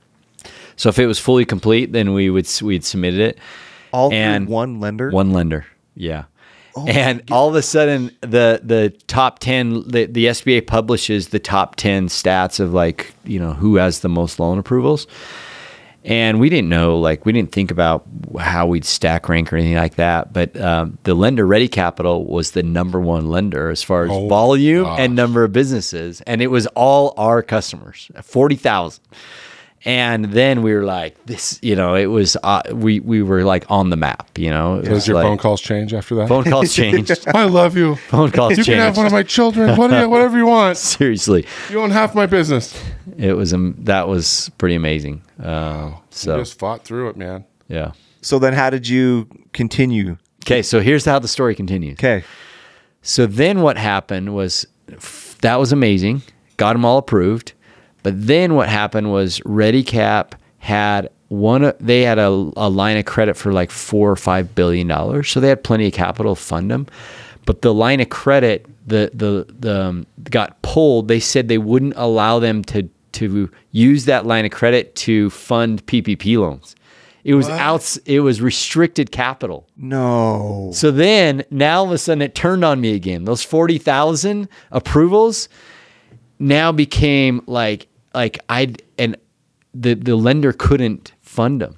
[0.76, 3.38] So if it was fully complete, then we would we'd submitted it.
[3.92, 5.10] All And through one lender.
[5.10, 6.24] One lender, yeah.
[6.86, 11.76] And all of a sudden, the the top ten, the, the SBA publishes the top
[11.76, 15.06] ten stats of like you know who has the most loan approvals,
[16.04, 18.06] and we didn't know like we didn't think about
[18.38, 20.32] how we'd stack rank or anything like that.
[20.32, 24.28] But um, the lender Ready Capital was the number one lender as far as Oh,
[24.28, 25.00] volume gosh.
[25.00, 29.02] and number of businesses, and it was all our customers, forty thousand.
[29.84, 33.64] And then we were like, this, you know, it was uh, we we were like
[33.70, 34.76] on the map, you know.
[34.76, 36.28] It Does was your like, phone calls change after that?
[36.28, 37.26] phone calls changed.
[37.34, 37.96] I love you.
[37.96, 39.76] phone calls You can have one of my children.
[39.78, 40.76] What you, whatever you want.
[40.98, 42.78] Seriously, You own half my business.
[43.16, 45.22] it was um, that was pretty amazing.
[45.42, 47.46] Um, so You just fought through it, man.
[47.68, 47.92] yeah.
[48.22, 50.18] So then, how did you continue?
[50.44, 51.94] Okay, so here's how the story continues.
[51.94, 52.22] Okay.
[53.00, 56.20] So then what happened was f- that was amazing.
[56.58, 57.54] Got them all approved.
[58.02, 63.36] But then what happened was ReadyCap had one they had a, a line of credit
[63.36, 65.30] for like 4 or 5 billion dollars.
[65.30, 66.86] So they had plenty of capital to fund them.
[67.46, 71.08] But the line of credit the the the um, got pulled.
[71.08, 75.84] They said they wouldn't allow them to to use that line of credit to fund
[75.86, 76.76] PPP loans.
[77.22, 79.66] It was outs it was restricted capital.
[79.76, 80.70] No.
[80.72, 83.24] So then now all of a sudden it turned on me again.
[83.24, 85.48] Those 40,000 approvals
[86.38, 89.16] now became like like I and
[89.74, 91.76] the the lender couldn't fund them.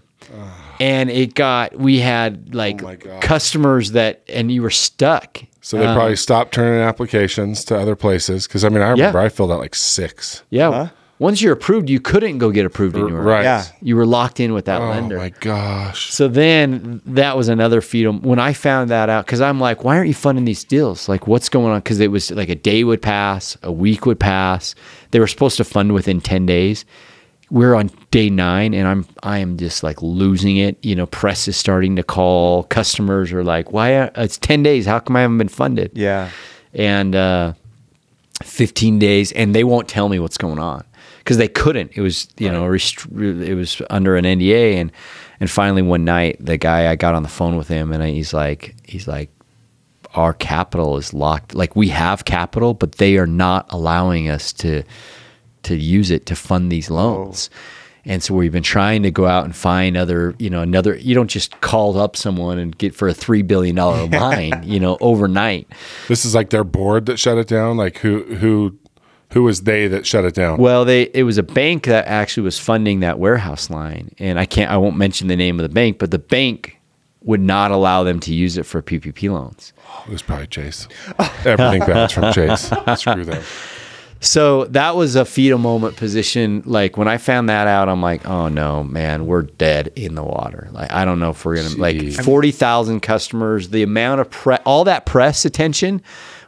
[0.81, 5.43] And it got we had like Oh customers that and you were stuck.
[5.61, 8.47] So they uh, probably stopped turning applications to other places.
[8.47, 10.43] Because I mean, I remember I filled out like six.
[10.51, 10.91] Yeah.
[11.23, 13.23] Once you're approved, you couldn't go get approved anywhere.
[13.23, 13.45] Right.
[13.45, 13.65] Yeah.
[13.81, 15.17] You were locked in with that Oh lender.
[15.17, 16.13] Oh my gosh.
[16.13, 18.07] So then that was another feed.
[18.25, 21.09] When I found that out, because I'm like, why aren't you funding these deals?
[21.09, 21.79] Like, what's going on?
[21.79, 24.75] Because it was like a day would pass, a week would pass.
[25.13, 26.85] They were supposed to fund within 10 days.
[27.51, 30.83] We're on day nine, and I'm I am just like losing it.
[30.83, 32.63] You know, press is starting to call.
[32.65, 33.93] Customers are like, "Why?
[33.99, 34.87] are- It's ten days.
[34.87, 36.31] How come I haven't been funded?" Yeah.
[36.73, 37.53] and uh,
[38.43, 40.83] 15 days, and they won't tell me what's going on
[41.23, 41.93] because they couldn't.
[41.95, 44.93] It was you know restr- it was under an NDA, and
[45.41, 48.35] and finally one night the guy I got on the phone with him, and he's
[48.35, 49.31] like he's like
[50.15, 51.55] our capital is locked.
[51.55, 54.83] Like we have capital, but they are not allowing us to
[55.65, 57.49] to use it to fund these loans.
[58.05, 60.97] And so we've been trying to go out and find other, you know, another.
[60.97, 64.81] You don't just call up someone and get for a three billion dollar line, you
[64.81, 65.69] know, overnight.
[66.09, 67.77] This is like their board that shut it down.
[67.77, 68.77] Like who who
[69.33, 70.59] who was they that shut it down?
[70.59, 74.47] Well, they it was a bank that actually was funding that warehouse line, and I
[74.47, 76.79] can't I won't mention the name of the bank, but the bank
[77.25, 79.73] would not allow them to use it for PPP loans.
[80.07, 80.89] It was probably Chase.
[81.45, 82.73] Everything bounced from Chase.
[82.97, 83.43] Screw them.
[84.21, 86.63] So that was a fetal moment position.
[86.65, 90.23] Like when I found that out, I'm like, oh no, man, we're dead in the
[90.23, 90.69] water.
[90.71, 93.71] Like I don't know if we're gonna like forty thousand customers.
[93.71, 96.03] The amount of pre- all that press attention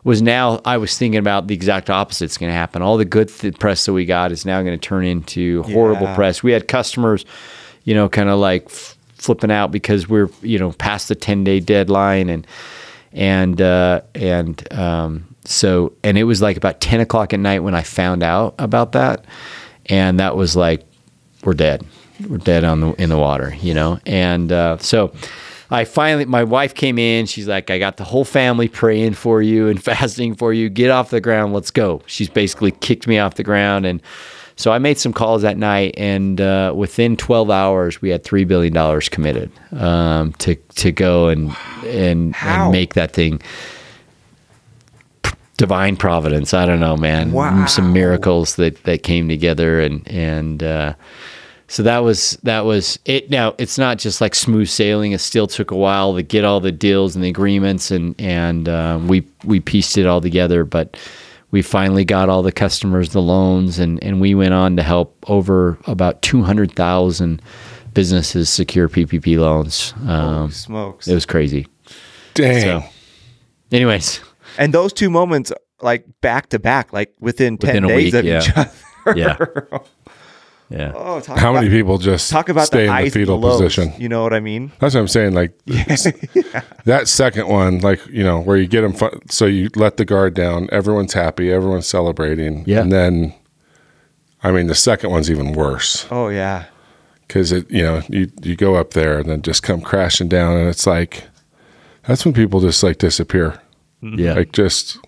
[0.04, 0.60] was now.
[0.64, 2.26] I was thinking about the exact opposite.
[2.26, 2.82] It's gonna happen.
[2.82, 6.14] All the good th- press that we got is now gonna turn into horrible Yeah.
[6.14, 6.42] press.
[6.42, 7.24] We had customers,
[7.84, 11.42] you know, kind of like f- flipping out because we're you know past the ten
[11.44, 12.46] day deadline and
[13.12, 17.74] and uh, and um, so and it was like about ten o'clock at night when
[17.74, 19.24] I found out about that,
[19.86, 20.84] and that was like
[21.44, 21.84] we're dead,
[22.28, 25.12] we're dead on the in the water, you know, and uh, so.
[25.70, 27.26] I finally, my wife came in.
[27.26, 30.68] She's like, I got the whole family praying for you and fasting for you.
[30.68, 31.52] Get off the ground.
[31.52, 32.02] Let's go.
[32.06, 33.86] She's basically kicked me off the ground.
[33.86, 34.02] And
[34.56, 35.94] so I made some calls that night.
[35.96, 41.56] And uh, within 12 hours, we had $3 billion committed um, to, to go and,
[41.84, 43.40] and, and make that thing
[45.56, 46.52] divine providence.
[46.54, 47.32] I don't know, man.
[47.32, 47.66] Wow.
[47.66, 50.94] Some miracles that that came together, and and uh,
[51.74, 53.30] so that was that was it.
[53.30, 55.10] Now it's not just like smooth sailing.
[55.10, 58.68] It still took a while to get all the deals and the agreements, and and
[58.68, 60.96] um, we we pieced it all together, but.
[61.50, 65.14] We finally got all the customers the loans, and, and we went on to help
[65.30, 67.40] over about two hundred thousand
[67.92, 69.92] businesses secure PPP loans.
[69.92, 71.06] Holy Um, smokes.
[71.06, 71.68] it was crazy.
[72.34, 72.60] Dang.
[72.60, 72.82] So,
[73.70, 74.20] anyways,
[74.58, 78.14] and those two moments, like back to back, like within 10 Within a days week,
[78.14, 78.40] of yeah.
[78.42, 78.56] each
[79.06, 79.16] other.
[79.16, 79.36] Yeah.
[80.70, 80.92] Yeah.
[80.94, 83.38] oh, talk How about, many people just talk about stay the in highs the fetal
[83.38, 83.92] lows, position?
[84.00, 84.72] You know what I mean?
[84.80, 85.34] That's what I'm saying.
[85.34, 85.56] Like
[86.84, 90.04] that second one, like you know, where you get them, fu- so you let the
[90.04, 90.68] guard down.
[90.72, 91.52] Everyone's happy.
[91.52, 92.64] Everyone's celebrating.
[92.66, 92.80] Yeah.
[92.80, 93.34] And then,
[94.42, 96.64] I mean, the second one's even worse Oh yeah.
[97.26, 100.56] because it, you know, you you go up there and then just come crashing down,
[100.56, 101.24] and it's like
[102.06, 103.60] that's when people just like disappear.
[104.02, 104.34] Yeah.
[104.34, 104.98] Like just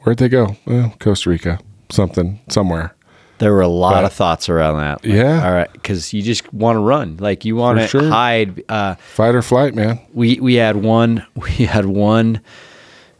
[0.00, 0.56] where'd they go?
[0.66, 1.58] Well, Costa Rica,
[1.90, 2.94] something somewhere.
[3.42, 5.04] There were a lot But- of thoughts around that.
[5.04, 5.44] Like, Yeah.
[5.44, 5.70] All right.
[5.72, 7.16] Because you just want to run.
[7.18, 8.08] Like you want to sure.
[8.08, 8.62] hide.
[8.68, 9.98] Uh, Fight or flight, man.
[10.14, 11.26] we we had one.
[11.36, 12.40] We had one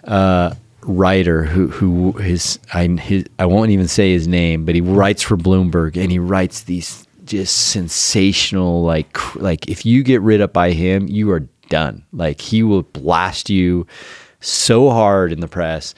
[0.05, 4.81] uh, writer who who his I his I won't even say his name, but he
[4.81, 10.41] writes for Bloomberg and he writes these just sensational like like if you get rid
[10.41, 12.05] up by him, you are done.
[12.13, 13.87] Like he will blast you
[14.41, 15.95] so hard in the press,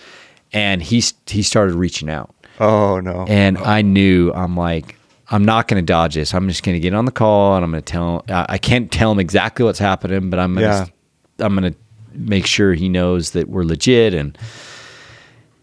[0.53, 2.34] and he he started reaching out.
[2.61, 3.25] Oh no.
[3.29, 4.97] And I knew I'm like,
[5.31, 6.35] I'm not going to dodge this.
[6.35, 8.25] I'm just going to get on the call and I'm going to tell.
[8.29, 10.87] I I can't tell him exactly what's happening, but I'm going Yeah.
[11.39, 11.79] to I'm going to
[12.13, 14.15] make sure he knows that we're legit.
[14.15, 14.39] And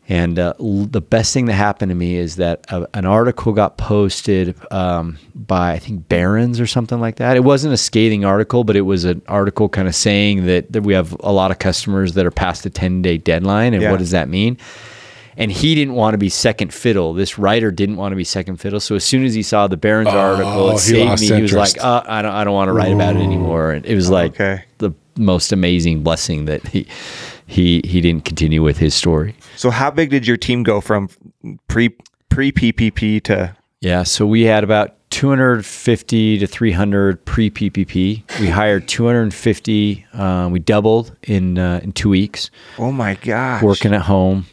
[0.09, 3.53] and uh, l- the best thing that happened to me is that a, an article
[3.53, 7.37] got posted um, by I think Barron's or something like that.
[7.37, 10.81] It wasn't a scathing article, but it was an article kind of saying that, that
[10.81, 13.91] we have a lot of customers that are past the 10 day deadline, and Yeah.
[13.91, 14.57] what does that mean?
[15.37, 17.13] And he didn't want to be second fiddle.
[17.13, 18.79] This writer didn't want to be second fiddle.
[18.79, 21.35] So as soon as he saw the Barron's article, it saved lost me.
[21.35, 23.85] He was like, uh, "I don't, I don't want to write about it anymore." And
[23.85, 24.63] it was like Okay.
[24.79, 26.87] the most amazing blessing that he
[27.47, 29.35] he he didn't continue with his story.
[29.55, 31.09] So how big did your team go from
[31.67, 31.89] pre
[32.29, 38.23] pre PPP to Yeah, so we had about 250 to 300 pre PPP.
[38.39, 40.05] We hired 250.
[40.13, 42.49] Uh, we doubled in uh, in two weeks.
[42.79, 43.61] Oh my gosh.
[43.61, 44.45] working at home.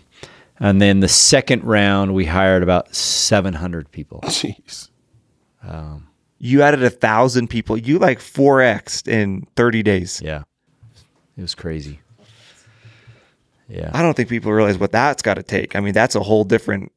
[0.61, 4.21] And then the second round, we hired about 700 people.
[4.25, 4.91] Jeez.
[5.63, 7.77] Um, you added a thousand people.
[7.77, 10.23] You like four x in thirty days.
[10.25, 10.43] Yeah.
[11.37, 12.01] It was crazy.
[13.69, 13.91] Yeah.
[13.93, 15.77] I don't think people realize what that's got to take.
[15.77, 16.93] I mean, that's a whole different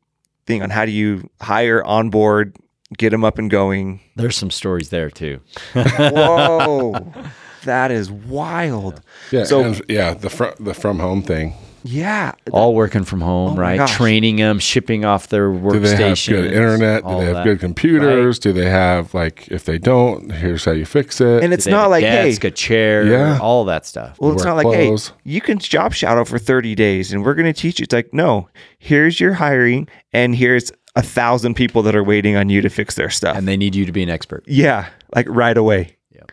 [0.45, 2.55] thing on how do you hire, onboard,
[2.97, 3.99] get them up and going.
[4.15, 5.41] There's some stories there too.
[5.73, 7.11] Whoa,
[7.65, 9.01] that is wild.
[9.31, 9.43] Yeah.
[9.43, 10.13] So- and, yeah.
[10.13, 11.55] The from the from home thing.
[11.83, 12.33] Yeah.
[12.51, 13.77] All working from home, Oh right?
[13.77, 13.95] gosh.
[13.95, 17.03] Training them, shipping off their Do they have good internet?
[17.05, 18.39] Do they have good computers?
[18.39, 21.43] Do they have like if they don't, here's how you fix it.
[21.43, 23.39] And it's not like, hey, a chair, Yeah.
[23.41, 24.17] all that stuff.
[24.19, 25.07] well, it's wear not like, clothes.
[25.09, 27.83] hey, you can job shadow for 30 days and we're going to teach you.
[27.83, 32.49] It's like, no, here's your hiring and here's a thousand people that are waiting on
[32.49, 33.37] you to fix their stuff.
[33.37, 34.43] And they need you to be an expert.
[34.45, 35.95] Yeah, like right away.
[36.13, 36.31] Yep.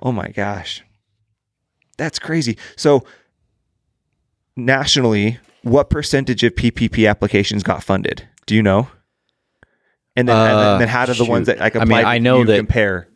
[0.00, 0.82] Oh my gosh.
[1.96, 2.58] That's crazy.
[2.76, 3.04] So
[4.56, 8.26] nationally, what percentage of PPP applications got funded?
[8.46, 8.88] Do you know?
[10.16, 12.04] And then, and then, Uh, then how do the ones that like I mean, applied
[12.04, 13.08] I know that- compare?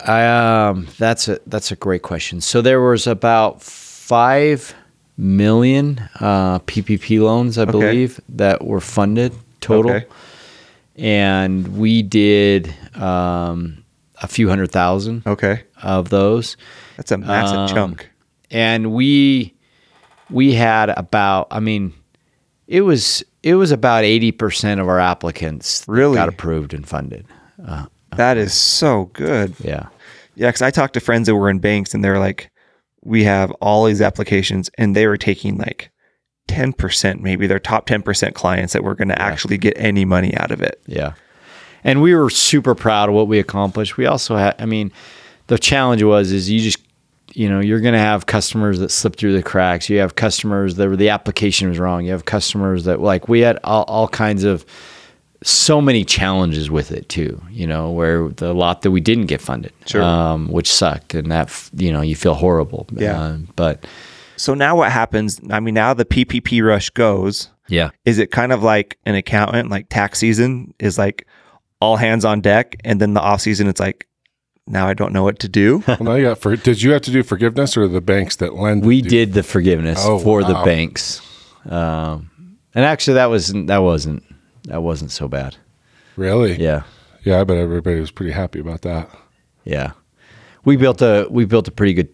[0.00, 0.24] I
[0.68, 2.40] um that's a that's a great question.
[2.40, 4.72] So there was about five
[5.16, 10.06] million uh, PPP loans, I believe, that were funded total, Okay.
[10.96, 13.82] and we did um,
[14.22, 15.64] a few hundred thousand Okay.
[15.82, 16.56] of those,
[16.96, 18.08] That's a massive Um, chunk.
[18.52, 19.52] and we
[20.30, 21.92] we had about I mean
[22.66, 26.14] it was it was about eighty percent of our applicants Really?
[26.16, 27.26] got approved and funded.
[27.66, 29.54] Uh, uh, that is so good.
[29.60, 29.88] Yeah.
[30.34, 32.50] Yeah, because I talked to friends that were in banks and they're like,
[33.02, 35.90] we have all these applications and they were taking like
[36.48, 40.50] 10%, maybe their top 10% clients that were going to actually get any money out
[40.50, 40.80] of it.
[40.86, 41.14] Yeah.
[41.84, 43.96] And we were super proud of what we accomplished.
[43.96, 44.92] We also had, I mean,
[45.48, 46.78] the challenge was, is you just,
[47.38, 49.88] you know, you're going to have customers that slip through the cracks.
[49.88, 52.04] You have customers that were, the application was wrong.
[52.04, 54.64] You have customers that, like, we had all, all kinds of,
[55.44, 59.40] so many challenges with it too, you know, where the lot that we didn't get
[59.40, 60.02] funded, Sure.
[60.02, 61.14] um, which sucked.
[61.14, 62.88] And that, you know, you feel horrible.
[62.92, 63.20] Yeah.
[63.20, 63.86] Uh, but
[64.36, 65.40] So now what happens?
[65.48, 67.50] I mean, now the PPP rush goes.
[67.68, 67.90] yeah.
[68.04, 71.24] Is it kind of like an accountant, like tax season is like
[71.80, 74.07] all hands on deck, and then the off season it's like,
[74.68, 75.82] now I don't know what to do.
[75.88, 76.54] well, now you got for.
[76.56, 78.84] Did you have to do forgiveness or the banks that lend?
[78.84, 81.20] We do- did the forgiveness Oh, for the banks.
[81.68, 82.30] Um,
[82.74, 84.22] and actually that wasn't, that wasn't,
[84.64, 85.56] that wasn't so bad.
[86.16, 86.60] really.
[86.62, 86.82] Yeah.
[87.24, 89.10] Yeah, I bet everybody was pretty happy about that.
[89.64, 89.92] Yeah.
[90.64, 92.08] We built a we built a pretty good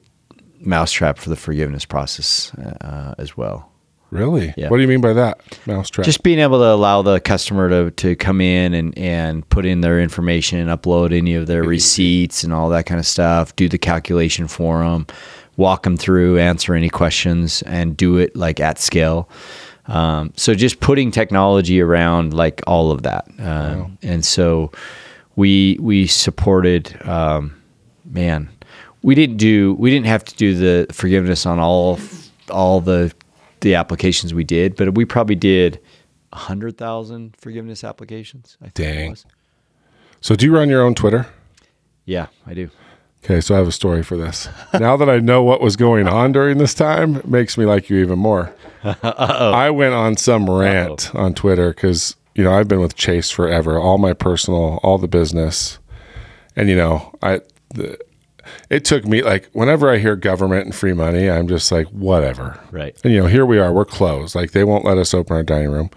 [0.60, 3.70] mousetrap for the forgiveness process uh, as well.
[4.14, 4.54] Really?
[4.56, 4.68] Yeah.
[4.68, 5.40] What do you mean by that?
[5.66, 6.04] Mousetrap.
[6.04, 9.80] Just being able to allow the customer to, to come in and, and put in
[9.80, 13.68] their information, and upload any of their receipts and all that kind of stuff, do
[13.68, 15.08] the calculation for them,
[15.56, 19.28] walk them through, answer any questions, and do it like at scale.
[19.86, 24.70] Um, so just putting technology around like all of that, um, and so
[25.34, 26.96] we we supported.
[27.04, 27.60] Um,
[28.04, 28.48] man,
[29.02, 31.98] we didn't do we didn't have to do the forgiveness on all
[32.48, 33.12] all the
[33.64, 35.80] the applications we did, but we probably did
[36.32, 38.56] a hundred thousand forgiveness applications.
[38.60, 39.10] I think it Dang.
[39.10, 39.26] was.
[40.20, 41.26] so do you run your own Twitter?
[42.04, 42.70] Yeah, I do.
[43.24, 44.48] Okay, so I have a story for this.
[44.78, 47.88] now that I know what was going on during this time, it makes me like
[47.88, 48.54] you even more.
[49.02, 53.78] I went on some rant on Twitter because you know I've been with Chase forever,
[53.78, 55.78] all my personal, all the business,
[56.54, 57.40] and you know I
[57.70, 57.98] the,
[58.70, 62.60] it took me like whenever I hear government and free money, I'm just like, whatever.
[62.70, 62.98] Right.
[63.04, 64.34] And you know, here we are, we're closed.
[64.34, 65.90] Like they won't let us open our dining room.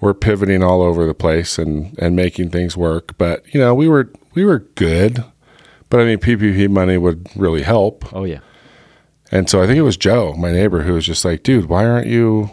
[0.00, 3.16] We're pivoting all over the place and and making things work.
[3.18, 5.24] But you know, we were we were good.
[5.88, 8.12] But I mean, PPP money would really help.
[8.14, 8.40] Oh yeah.
[9.30, 11.86] And so I think it was Joe, my neighbor, who was just like, dude, why
[11.86, 12.50] aren't you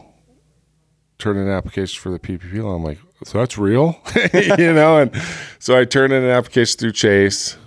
[1.18, 2.78] turning in applications for the PPP loan?
[2.78, 4.02] I'm like, so that's real,
[4.34, 4.98] you know?
[4.98, 5.22] And
[5.60, 7.58] so I turned in an application through Chase.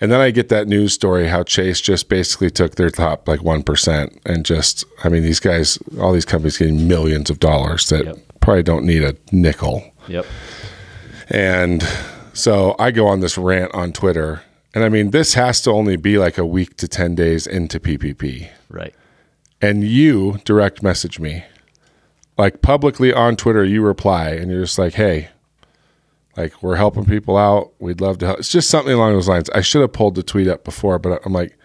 [0.00, 3.40] And then I get that news story how Chase just basically took their top like
[3.40, 8.04] 1% and just, I mean, these guys, all these companies getting millions of dollars that
[8.04, 8.18] Yep.
[8.40, 9.82] probably don't need a nickel.
[10.08, 10.26] Yep.
[11.30, 11.82] And
[12.34, 14.42] so I go on this rant on Twitter.
[14.74, 17.80] And I mean, this has to only be like a week to 10 days into
[17.80, 18.94] PPP Right.
[19.62, 21.44] and you direct message me
[22.36, 25.28] like publicly on twitter you reply and you're just like hey
[26.36, 29.48] like we're helping people out we'd love to help it's just something along those lines
[29.50, 31.56] i should have pulled the tweet up before but i'm like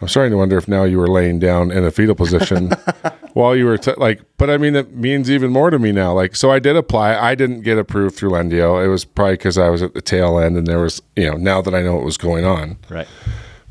[0.00, 2.70] i'm starting to wonder if now you were laying down in a fetal position
[3.34, 6.12] while you were t- like but i mean it means even more to me now
[6.12, 9.58] like so i did apply i didn't get approved through lendio it was probably because
[9.58, 11.94] i was at the tail end and there was you know now that i know
[11.94, 13.08] what was going on Right.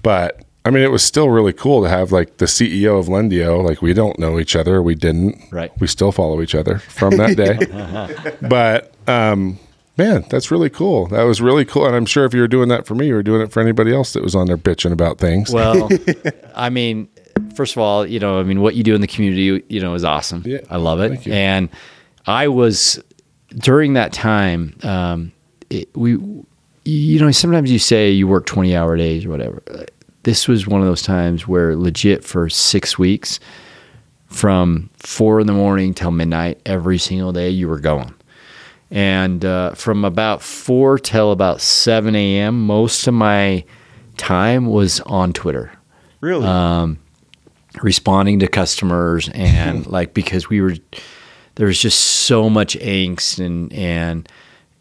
[0.03, 3.63] but I mean, it was still really cool to have like the CEO of Lendio.
[3.65, 5.41] Like we don't know each other, we didn't.
[5.49, 5.71] Right.
[5.79, 8.35] We still follow each other from that day.
[8.49, 9.59] but um,
[9.97, 11.07] man, that's really cool.
[11.07, 13.13] That was really cool, and I'm sure if you were doing that for me, you
[13.13, 15.51] were doing it for anybody else that was on there bitching about things.
[15.51, 15.89] Well,
[16.55, 17.09] I mean,
[17.55, 19.93] first of all, you know, I mean, what you do in the community, you know,
[19.93, 20.43] is awesome.
[20.45, 21.09] Yeah, I love it.
[21.09, 21.33] thank you.
[21.33, 21.69] And
[22.25, 23.03] I was
[23.55, 24.77] during that time.
[24.83, 25.31] Um,
[25.69, 26.11] it, we,
[26.85, 29.63] you know, sometimes you say you work twenty hour days or whatever.
[30.23, 33.39] This was one of those times where legit for six weeks,
[34.27, 38.13] from four in the morning till midnight every single day, you were going.
[38.89, 43.65] And uh, from about four till about seven a.m., most of my
[44.15, 45.71] time was on Twitter
[46.21, 46.45] Really?
[47.81, 50.75] responding to customers and like because we were
[51.55, 54.27] there was just so much angst and and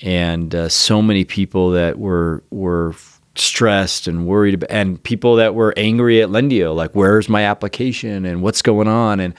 [0.00, 2.94] and uh, so many people that were were
[3.34, 8.24] stressed and worried about, and people that were angry at Lendio like where's my application
[8.24, 9.34] and what's going on and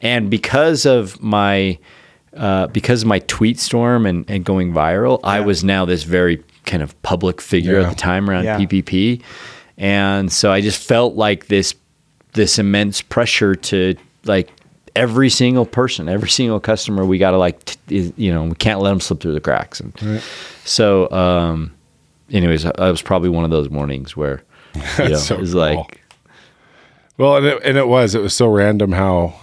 [0.00, 1.78] and because of my
[2.36, 6.42] uh, because of my tweet storm and, and going viral, I was now this very
[6.66, 7.86] kind of public figure Yeah.
[7.86, 8.58] at the time around Yeah.
[8.58, 9.22] PPP,
[9.78, 11.74] and so I just felt like this
[12.34, 14.50] this immense pressure to like
[14.96, 17.04] every single person, every single customer.
[17.04, 19.80] We got to like t- you know we can't let them slip through the cracks,
[19.80, 20.22] and
[20.64, 21.72] so um,
[22.30, 24.42] anyways, I was probably one of those mornings where
[24.98, 25.60] you know, so it was cool.
[25.60, 26.00] like
[27.18, 29.34] Well, and it, and it was it was so random how,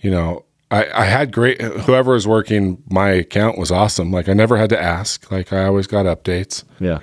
[0.00, 4.10] you know, I I had great whoever was working my account was awesome.
[4.12, 5.30] Like I never had to ask.
[5.30, 6.64] Like I always got updates.
[6.78, 7.00] yeah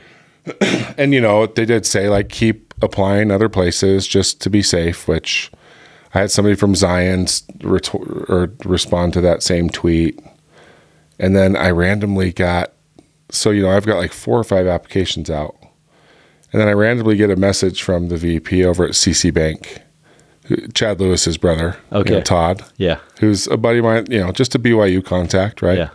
[0.98, 5.08] and you know they did say like keep applying other places just to be safe
[5.08, 5.52] which
[6.14, 10.18] i had somebody from zion's retor- or respond to that same tweet
[11.20, 12.72] and then i randomly got
[13.30, 15.58] so you know i've got like four or five applications out
[16.54, 19.82] and then i randomly get a message from the vp over at cc bank
[20.74, 22.14] chad lewis's brother you Okay.
[22.16, 25.78] know, todd yeah who's a buddy of mine you know just a byu contact right
[25.78, 25.90] yeah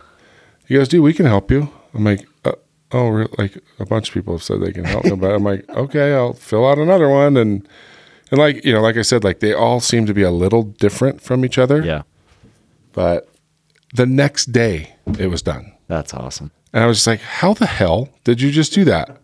[0.65, 1.69] he goes, dude, we can help you.
[1.93, 2.53] I'm like, uh,
[2.93, 5.43] oh, re- like a bunch of people have said they can help me, but I'm
[5.43, 7.35] like, okay, I'll fill out another one.
[7.35, 7.67] And,
[8.31, 10.63] and like, you know, like I said, like they all seem to be a little
[10.63, 11.83] different from each other.
[11.83, 12.03] yeah
[12.93, 13.27] But
[13.93, 15.73] the next day it was done.
[15.87, 16.51] that's awesome.
[16.71, 19.17] And I was just like, how the hell did you just do that?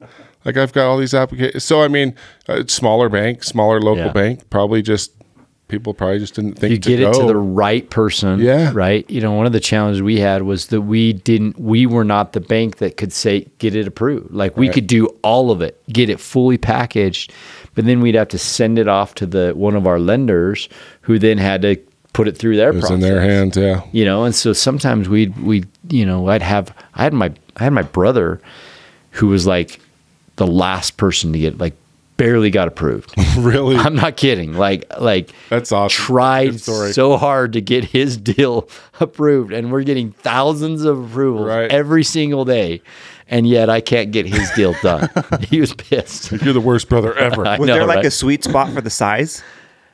[0.43, 1.63] Like I've got all these applications.
[1.63, 2.15] So, I mean,
[2.49, 4.11] a smaller bank, smaller local Yeah.
[4.11, 5.13] bank, probably just,
[5.69, 8.71] people probably just didn't think you to get it to the right person Yeah.
[8.73, 12.03] right you know one of the challenges we had was that we didn't we were
[12.03, 14.73] not the bank that could say get it approved like we Right.
[14.73, 17.31] could do all of it get it fully packaged
[17.75, 20.67] but then we'd have to send it off to the one of our lenders
[21.01, 21.77] who then had to
[22.13, 23.55] put it through their it was process in their hands.
[23.55, 23.83] Yeah.
[23.91, 27.63] you know and so sometimes we'd we you know i'd have i had my i
[27.63, 28.41] had my brother
[29.11, 29.79] who was like
[30.37, 31.75] the last person to get like
[32.19, 33.75] barely got approved really?
[33.77, 35.95] i'm not kidding like like That's awesome.
[36.05, 41.71] tried so hard to get his deal approved and we're getting thousands of approvals Right.
[41.71, 42.81] every single day
[43.27, 45.09] and yet i can't get his deal done
[45.49, 47.41] he was pissed You're the worst brother ever.
[47.43, 48.05] Was know, there like right?
[48.05, 49.41] a sweet spot for the size?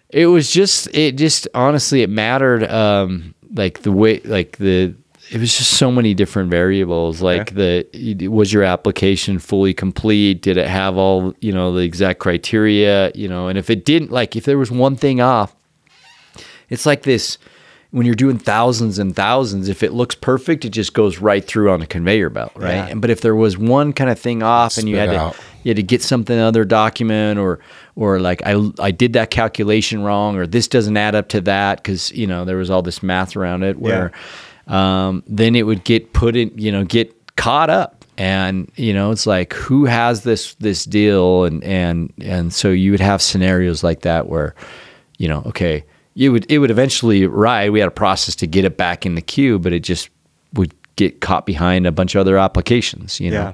[0.10, 4.94] it was just it just honestly it mattered um like the way like the
[5.32, 7.88] it was just so many different variables like the
[8.30, 13.28] was your application fully complete did it have all you know the exact criteria you
[13.28, 15.56] know and if it didn't like if there was one thing off
[16.70, 17.38] it's like this
[17.96, 21.72] when you're doing thousands and thousands, if it looks perfect, it just goes right through
[21.72, 22.74] on a conveyor belt, right?
[22.74, 22.88] Yeah.
[22.88, 25.34] And but if there was one kind of thing off and you had out.
[25.34, 27.60] to you had to get something other document or
[27.96, 31.78] or like I I did that calculation wrong or this doesn't add up to that
[31.78, 34.12] because you know there was all this math around it where
[34.68, 39.12] um, then it would get put in you know get caught up and you know
[39.12, 43.84] it's like who has this this deal and and and so you would have scenarios
[43.84, 44.56] like that where
[45.18, 48.64] you know okay you would it would eventually ride we had a process to get
[48.64, 50.10] it back in the queue but it just
[50.54, 53.54] would get caught behind a bunch of other applications you know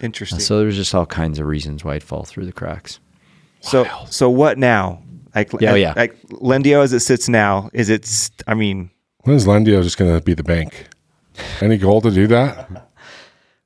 [0.00, 0.38] Interesting.
[0.40, 2.98] so there's just all kinds of reasons why it'd fall through the cracks
[3.60, 5.02] So so what now?
[5.34, 5.92] Like Yeah, yeah.
[5.96, 8.08] like Lendio as it sits now, is it
[8.46, 8.90] I mean,
[9.28, 10.86] When is Lendio just going to be the bank?
[11.60, 12.88] Any goal to do that?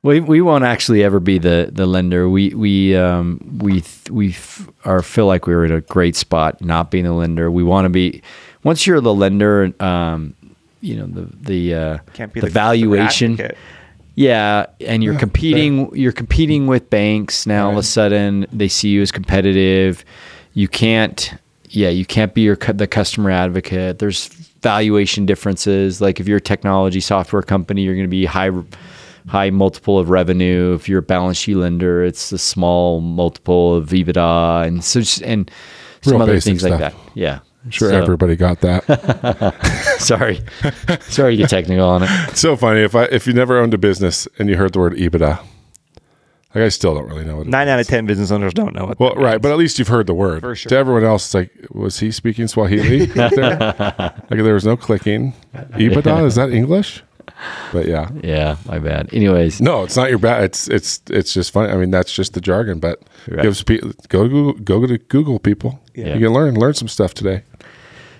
[0.02, 2.28] We we won't actually ever be the the lender.
[2.28, 6.60] We we um we we f- are feel like we were in a great spot
[6.60, 7.48] not being the lender.
[7.48, 8.22] We want to be
[8.64, 10.34] once you're the lender um
[10.80, 13.56] you know the the uh can't be the, the, valuation advocate.
[14.16, 18.88] yeah and you're competing you're competing with banks now all of a sudden they see
[18.88, 20.04] you as competitive
[20.54, 21.34] you can't
[21.68, 26.00] yeah you can't be your the customer advocate there's valuation differences.
[26.00, 28.50] Like if you're a technology software company you're going to be high
[29.28, 30.74] high multiple of revenue.
[30.74, 35.22] If you're a balance sheet lender it's a small multiple of EBITDA and so just,
[35.22, 35.50] and
[36.02, 36.94] some Real other things like that.
[37.14, 37.40] Yeah.
[37.70, 38.82] Sure, So- everybody got that.
[40.00, 40.40] sorry.
[41.02, 42.36] Sorry to get technical on it.
[42.36, 42.80] So funny.
[42.80, 45.38] If I if you never owned a business and you heard the word EBITDA,
[46.55, 47.46] like I still don't really know what.
[47.46, 49.00] It Nine out of ten business owners don't know what.
[49.00, 49.42] Well, that right, means.
[49.42, 50.40] but at least you've heard the word.
[50.40, 50.70] For sure.
[50.70, 53.03] To everyone else, it's like, was he speaking Swahili?
[53.20, 53.59] out there?
[54.30, 55.32] like there was no clicking.
[55.55, 57.03] EBITDA is that English?
[57.72, 60.44] But yeah, yeah my bad anyways no, it's not your bad.
[60.44, 61.72] It's it's it's just funny.
[61.72, 62.78] I mean, that's just the jargon.
[62.78, 63.42] But Right.
[63.42, 65.80] gives people go to Google, go to Google people.
[65.94, 66.14] Yeah.
[66.14, 67.42] You can learn learn some stuff today.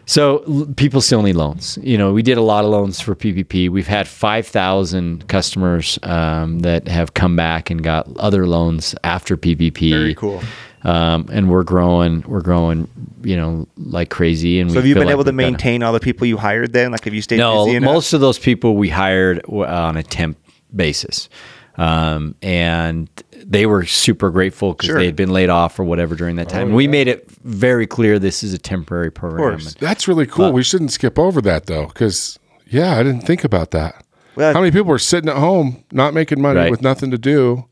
[0.07, 1.79] So l- people still need loans.
[1.83, 3.69] You know, we did a lot of loans for PPP.
[3.69, 9.91] We've had 5,000 customers um, that have come back and got other loans after PPP.
[9.91, 10.43] very cool.
[10.85, 12.89] Um, and we're growing, we're growing,
[13.23, 14.59] you know, like crazy.
[14.59, 16.91] And So have you been like able to maintain all the people you hired then?
[16.91, 20.39] Like have you stayed no, most of those people we hired on a temp
[20.75, 21.29] basis.
[21.77, 23.09] Um, and
[23.45, 24.99] they were super grateful because Sure.
[24.99, 26.73] they had been laid off or whatever during that time.
[26.75, 29.59] We made it very clear this is a temporary program.
[29.59, 29.75] course.
[29.75, 30.49] That's really cool.
[30.49, 32.39] But- we shouldn't skip over that though, because
[32.71, 34.05] yeah, I didn't think about that.
[34.37, 36.71] Well, How many people are sitting at home not making money Right.
[36.71, 37.65] with nothing to do?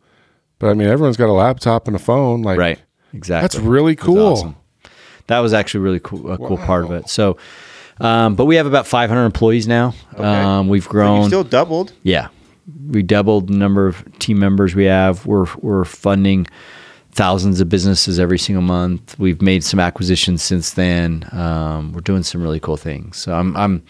[0.59, 2.42] But I mean, everyone's got a laptop and a phone.
[2.42, 2.78] Like, Right.
[3.14, 3.42] Exactly.
[3.42, 4.26] That's really It was cool.
[4.32, 4.57] awesome.
[5.26, 7.09] That was actually really cool, a cool part of it.
[7.09, 7.36] So,
[8.01, 9.94] um, but we have about 500 employees now.
[10.16, 11.28] Um, we've grown you grown.
[11.28, 11.92] still doubled.
[12.03, 12.28] yeah,
[12.88, 15.24] we doubled the number of team members we have.
[15.26, 16.46] We're we're funding
[17.12, 19.18] thousands of businesses every single month.
[19.18, 21.28] We've made some acquisitions since then.
[21.32, 23.16] Um, we're doing some really cool things.
[23.16, 23.82] So I'm I'm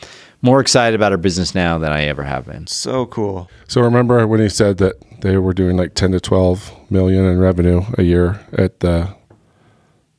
[0.42, 2.66] more excited about our business now than I ever have been.
[2.66, 3.50] So cool.
[3.68, 7.38] So remember when he said that they were doing like 10 to 12 million in
[7.38, 9.14] revenue a year at the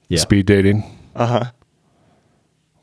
[0.09, 0.20] Yeah.
[0.20, 0.84] speed dating?
[1.16, 1.45] Uh huh.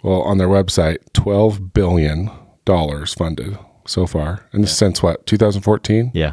[0.03, 2.31] Well, on their website, 12 billion
[2.65, 3.57] dollars funded
[3.89, 4.45] so far.
[4.53, 5.27] And this since what?
[5.27, 6.13] 2014?
[6.15, 6.33] Yeah.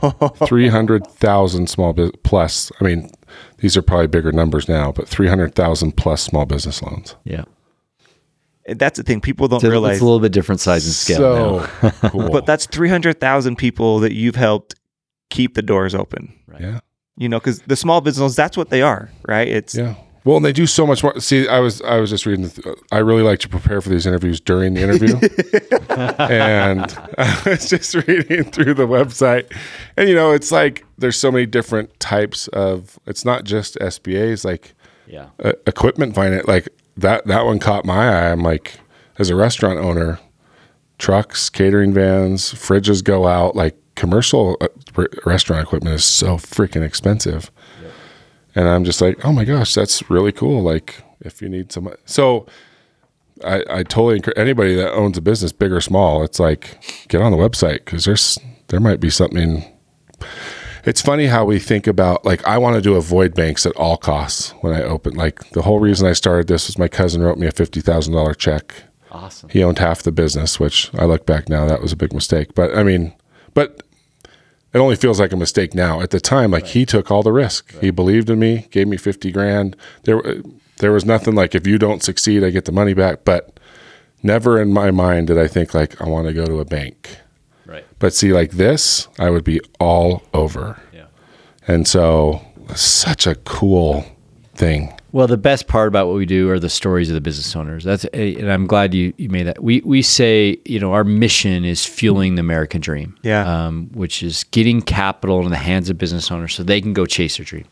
[0.46, 2.70] 300,000 small business plus.
[2.80, 3.10] I mean,
[3.58, 7.14] these are probably bigger numbers now, but 300,000 plus small business loans.
[7.24, 7.44] Yeah.
[8.66, 9.20] That's the thing.
[9.22, 9.92] People don't So realize.
[9.96, 11.90] it's a little bit different size and scale so now.
[12.10, 12.30] cool.
[12.30, 14.74] but that's 300,000 people that you've helped
[15.30, 16.34] keep the doors open.
[16.60, 16.80] yeah.
[17.16, 19.48] You know, because the small businesses, that's what they are, right?
[19.48, 19.94] It's Yeah.
[20.28, 21.18] Well, and they do so much more.
[21.20, 22.50] See, I was I was just reading.
[22.50, 25.16] th- I really like to prepare for these interviews during the interview,
[26.18, 26.82] and
[27.18, 29.50] I was just reading through the website,
[29.96, 32.98] and you know, it's like there's so many different types of.
[33.06, 34.74] It's not just SBA's like
[35.06, 35.28] Yeah.
[35.42, 36.46] uh, equipment finance.
[36.46, 38.30] Like that that one caught my eye.
[38.30, 38.80] I'm like,
[39.18, 40.18] as a restaurant owner,
[40.98, 43.56] trucks, catering vans, fridges go out.
[43.56, 47.50] Like commercial uh, re- restaurant equipment is so freaking expensive.
[48.58, 50.62] And I'm just like, oh my gosh, that's really cool.
[50.62, 52.46] Like if you need some, so
[53.44, 56.24] I, I totally encourage anybody that owns a business, big or small.
[56.24, 56.76] It's like
[57.06, 58.36] get on the website because there's
[58.66, 59.64] there might be something.
[60.84, 64.50] It's funny how we think about like I wanted to avoid banks at all costs
[64.60, 65.16] when I opened.
[65.16, 68.14] Like the whole reason I started this was my cousin wrote me a fifty thousand
[68.14, 68.74] dollar check
[69.12, 69.50] Awesome.
[69.50, 72.54] he owned half the business, which I look back now, that was a big mistake.
[72.56, 73.12] But I mean,
[73.54, 73.82] but
[74.72, 76.00] it only feels like a mistake now.
[76.00, 77.78] At the time, like he took all the risk.
[77.80, 79.76] He believed in me, gave me 50 grand.
[80.04, 80.22] There,
[80.78, 83.24] there was nothing like, if you don't succeed, I get the money back.
[83.24, 83.58] But
[84.22, 87.16] never in my mind did I think like, I want to go to a bank.
[87.64, 87.86] Right.
[87.98, 90.80] But see, like this, I would be all over.
[90.92, 91.06] Yeah.
[91.66, 92.42] And so,
[92.74, 94.04] such a cool
[94.54, 94.97] thing.
[95.10, 97.82] Well, the best part about what we do are the stories of the business owners.
[97.82, 99.62] That's and I'm glad you, you made that.
[99.62, 103.16] We we say you know our mission is fueling the American dream.
[103.22, 103.66] Yeah.
[103.66, 107.06] Um, which is getting capital in the hands of business owners so they can go
[107.06, 107.64] chase their dream.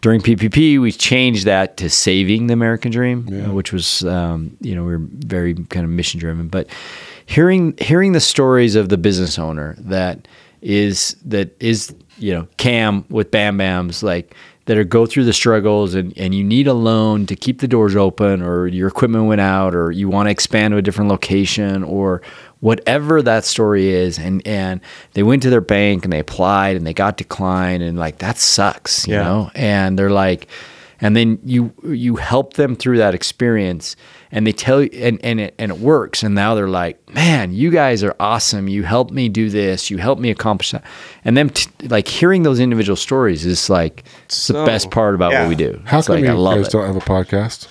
[0.00, 4.76] During PPP, we changed that to saving the American dream, uh, which was um, you
[4.76, 6.46] know we are very kind of mission driven.
[6.46, 6.68] But
[7.26, 10.28] hearing hearing the stories of the business owner that
[10.62, 14.36] is that is you know Cam with Bam Bams like
[14.68, 17.66] that are go through the struggles and, and you need a loan to keep the
[17.66, 21.08] doors open or your equipment went out or you want to expand to a different
[21.10, 22.20] location or
[22.60, 24.82] whatever that story is and and
[25.14, 28.36] they went to their bank and they applied and they got declined and like that
[28.36, 29.22] sucks you Yeah.
[29.22, 30.48] know and they're like
[31.00, 33.96] and then you you help them through that experience
[34.30, 37.52] and they tell you and and it, and it works and now they're like man
[37.52, 40.84] you guys are awesome you helped me do this you helped me accomplish that
[41.24, 45.14] and then t- like hearing those individual stories is like it's So- the best part
[45.14, 45.42] about yeah.
[45.42, 47.00] what we do How it's come like you i love guys it don't have a
[47.00, 47.68] podcast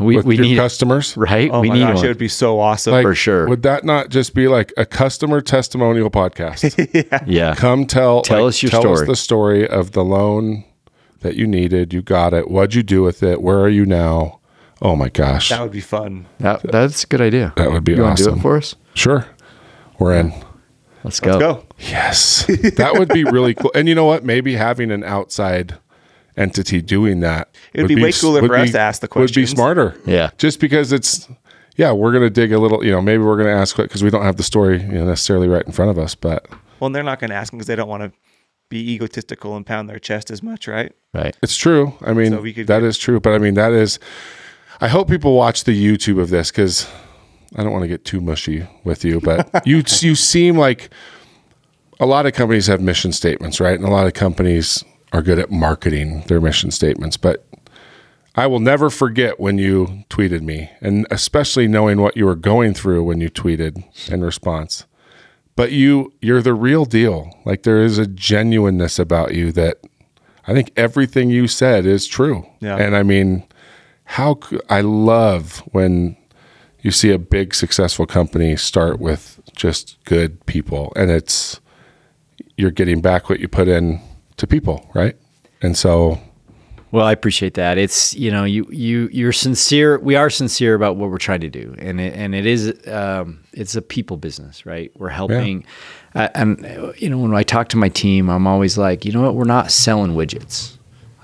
[0.00, 1.16] we, with we your need customers?
[1.16, 2.04] right Oh we my need gosh, one.
[2.06, 2.94] it would be so awesome.
[2.94, 3.46] Like, For sure.
[3.48, 7.22] Would that not just be like a customer testimonial podcast?
[7.28, 9.02] yeah Come tell Tell like, us your tell story.
[9.02, 10.64] us the story of the loan
[11.20, 11.94] that you needed.
[11.94, 12.50] You got it.
[12.50, 13.40] What'd you do with it?
[13.40, 14.40] Where are you now?
[14.84, 16.26] Oh my gosh, that would be fun.
[16.38, 18.74] that, that's a good idea that would be you want to do it for us
[18.94, 19.26] Sure,
[19.98, 20.32] we're in.
[21.02, 21.66] let's go, Let's go.
[21.78, 23.72] Yes, that would be really cool.
[23.74, 24.24] And you know what?
[24.24, 25.74] Maybe having an outside
[26.36, 29.08] entity doing that It would would be way cooler would for us to ask the
[29.08, 29.36] questions.
[29.36, 29.96] Would be smarter.
[30.06, 30.30] Yeah.
[30.38, 31.28] just because it's
[31.76, 32.84] yeah, we're gonna dig a little.
[32.84, 35.48] You know, maybe we're gonna ask because we don't have the story you know, necessarily
[35.48, 36.46] right in front of us, but
[36.78, 38.12] Well, and they're not going to ask because they don't want to
[38.68, 40.92] be egotistical and pound their chest as much, right?
[41.12, 41.94] right It's true.
[42.02, 43.18] I mean, So we could that get- is true.
[43.18, 43.98] But I mean, that is.
[44.80, 46.88] I hope people watch the YouTube of this because
[47.56, 50.90] I don't want to get too mushy with you, but you you seem like
[52.00, 53.78] a lot of companies have mission statements, right?
[53.78, 57.16] And a lot of companies are good at marketing their mission statements.
[57.16, 57.46] But
[58.34, 62.74] I will never forget when you tweeted me, and especially knowing what you were going
[62.74, 64.86] through when you tweeted in response.
[65.54, 67.30] But you you're the real deal.
[67.44, 69.78] Like there is a genuineness about you that
[70.48, 72.44] I think everything you said is true.
[72.60, 72.76] Yeah.
[72.76, 73.44] And I mean,
[74.04, 76.16] how I love when
[76.80, 81.60] you see a big successful company start with just good people and it's
[82.56, 84.00] you're getting back what you put in
[84.36, 85.16] to people, right?
[85.62, 86.20] And so
[86.90, 87.78] Well, I appreciate that.
[87.78, 89.98] It's you know you you you're sincere.
[89.98, 93.40] We are sincere about what we're trying to do, and it, and it is um,
[93.52, 94.92] it's a people business, right?
[94.96, 95.64] We're helping,
[96.14, 99.22] uh, and you know when I talk to my team, I'm always like, you know
[99.22, 100.73] what, we're not selling widgets.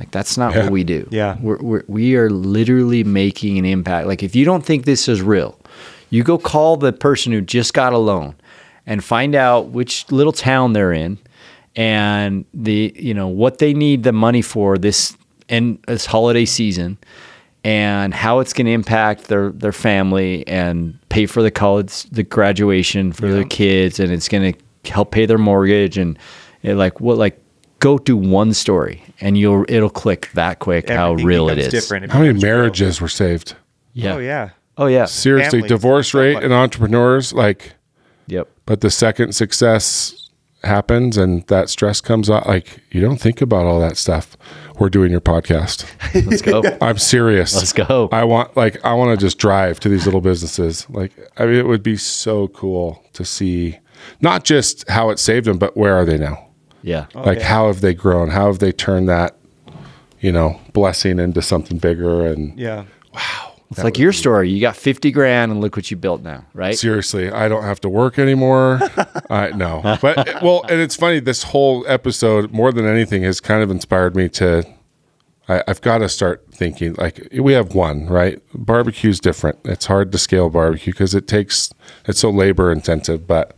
[0.01, 0.63] Like that's not Yeah.
[0.65, 1.07] what we do.
[1.11, 1.37] Yeah.
[1.41, 4.07] we're, we're we are literally making an impact.
[4.09, 5.57] Like if you don't think this is real,
[6.11, 8.35] you go call the person who just got a loan,
[8.87, 11.19] and find out which little town they're in,
[11.77, 15.17] and the you know what they need the money for this
[15.49, 16.97] and this holiday season
[17.63, 22.23] and how it's going to impact their their family and pay for the college the
[22.23, 26.19] graduation for their kids and it's going to help pay their mortgage and
[26.63, 27.40] it like what like
[27.81, 31.71] go do one story and you'll it'll click that quick how real it is.
[31.73, 32.13] Different.
[32.13, 32.53] How many becomes real.
[32.57, 33.57] marriages were saved?
[33.93, 34.51] yeah Oh yeah.
[34.79, 37.73] oh yeah Seriously, Families, divorce rate like- in entrepreneurs like
[38.29, 40.29] yep but the second success
[40.63, 44.37] happens and that stress comes out like you don't think about all that stuff
[44.79, 45.87] we're doing your podcast
[46.27, 49.89] let's go i'm serious let's go i want like i want to just drive to
[49.89, 53.79] these little businesses like i mean it would be so cool to see
[54.21, 56.47] not just how it saved them but where are they now
[56.83, 57.45] yeah like yeah.
[57.45, 59.37] how have they grown how have they turned that
[60.21, 62.85] you know blessing into something bigger and Yeah.
[63.13, 63.47] Wow.
[63.71, 66.77] It's like your story you got 50 grand and look what you built now right
[66.77, 68.81] Seriously, I don't have to work anymore.
[69.31, 71.21] I no, but well, and it's funny.
[71.21, 74.65] This whole episode, more than anything, has kind of inspired me to.
[75.49, 78.43] I, I've got to start thinking like we have one right.
[78.55, 79.61] Barbecue's different.
[79.65, 81.73] It's hard to scale barbecue because it takes
[82.07, 83.29] it's so labor intensive.
[83.29, 83.57] But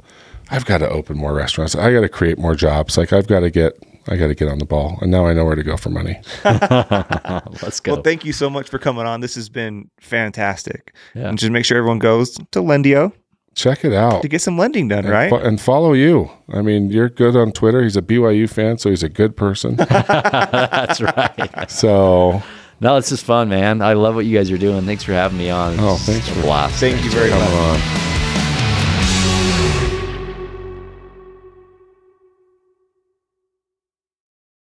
[0.53, 1.75] I've got to open more restaurants.
[1.75, 2.97] I got to create more jobs.
[2.99, 3.73] Like I've got to get.
[4.09, 5.89] I got to get on the ball, and now I know where to go for
[5.89, 6.21] money.
[6.45, 9.21] let's go Well, thank you so much for coming on.
[9.21, 10.93] This has been fantastic.
[11.15, 11.29] Yeah.
[11.29, 13.13] And just make sure everyone goes to Lendio
[13.55, 14.23] Check it out.
[14.23, 15.31] to get some lending done, right?
[15.31, 16.29] Fo- and follow you.
[16.53, 17.81] I mean, you're good on Twitter.
[17.83, 19.77] He's a BYU fan, so he's a good person.
[19.77, 22.43] that's right so
[22.81, 25.39] no it's just fun man i love what you guys are doing thanks for having
[25.39, 27.41] me on Oh, thanks a for- blast Thank you very much.
[27.41, 28.02] on.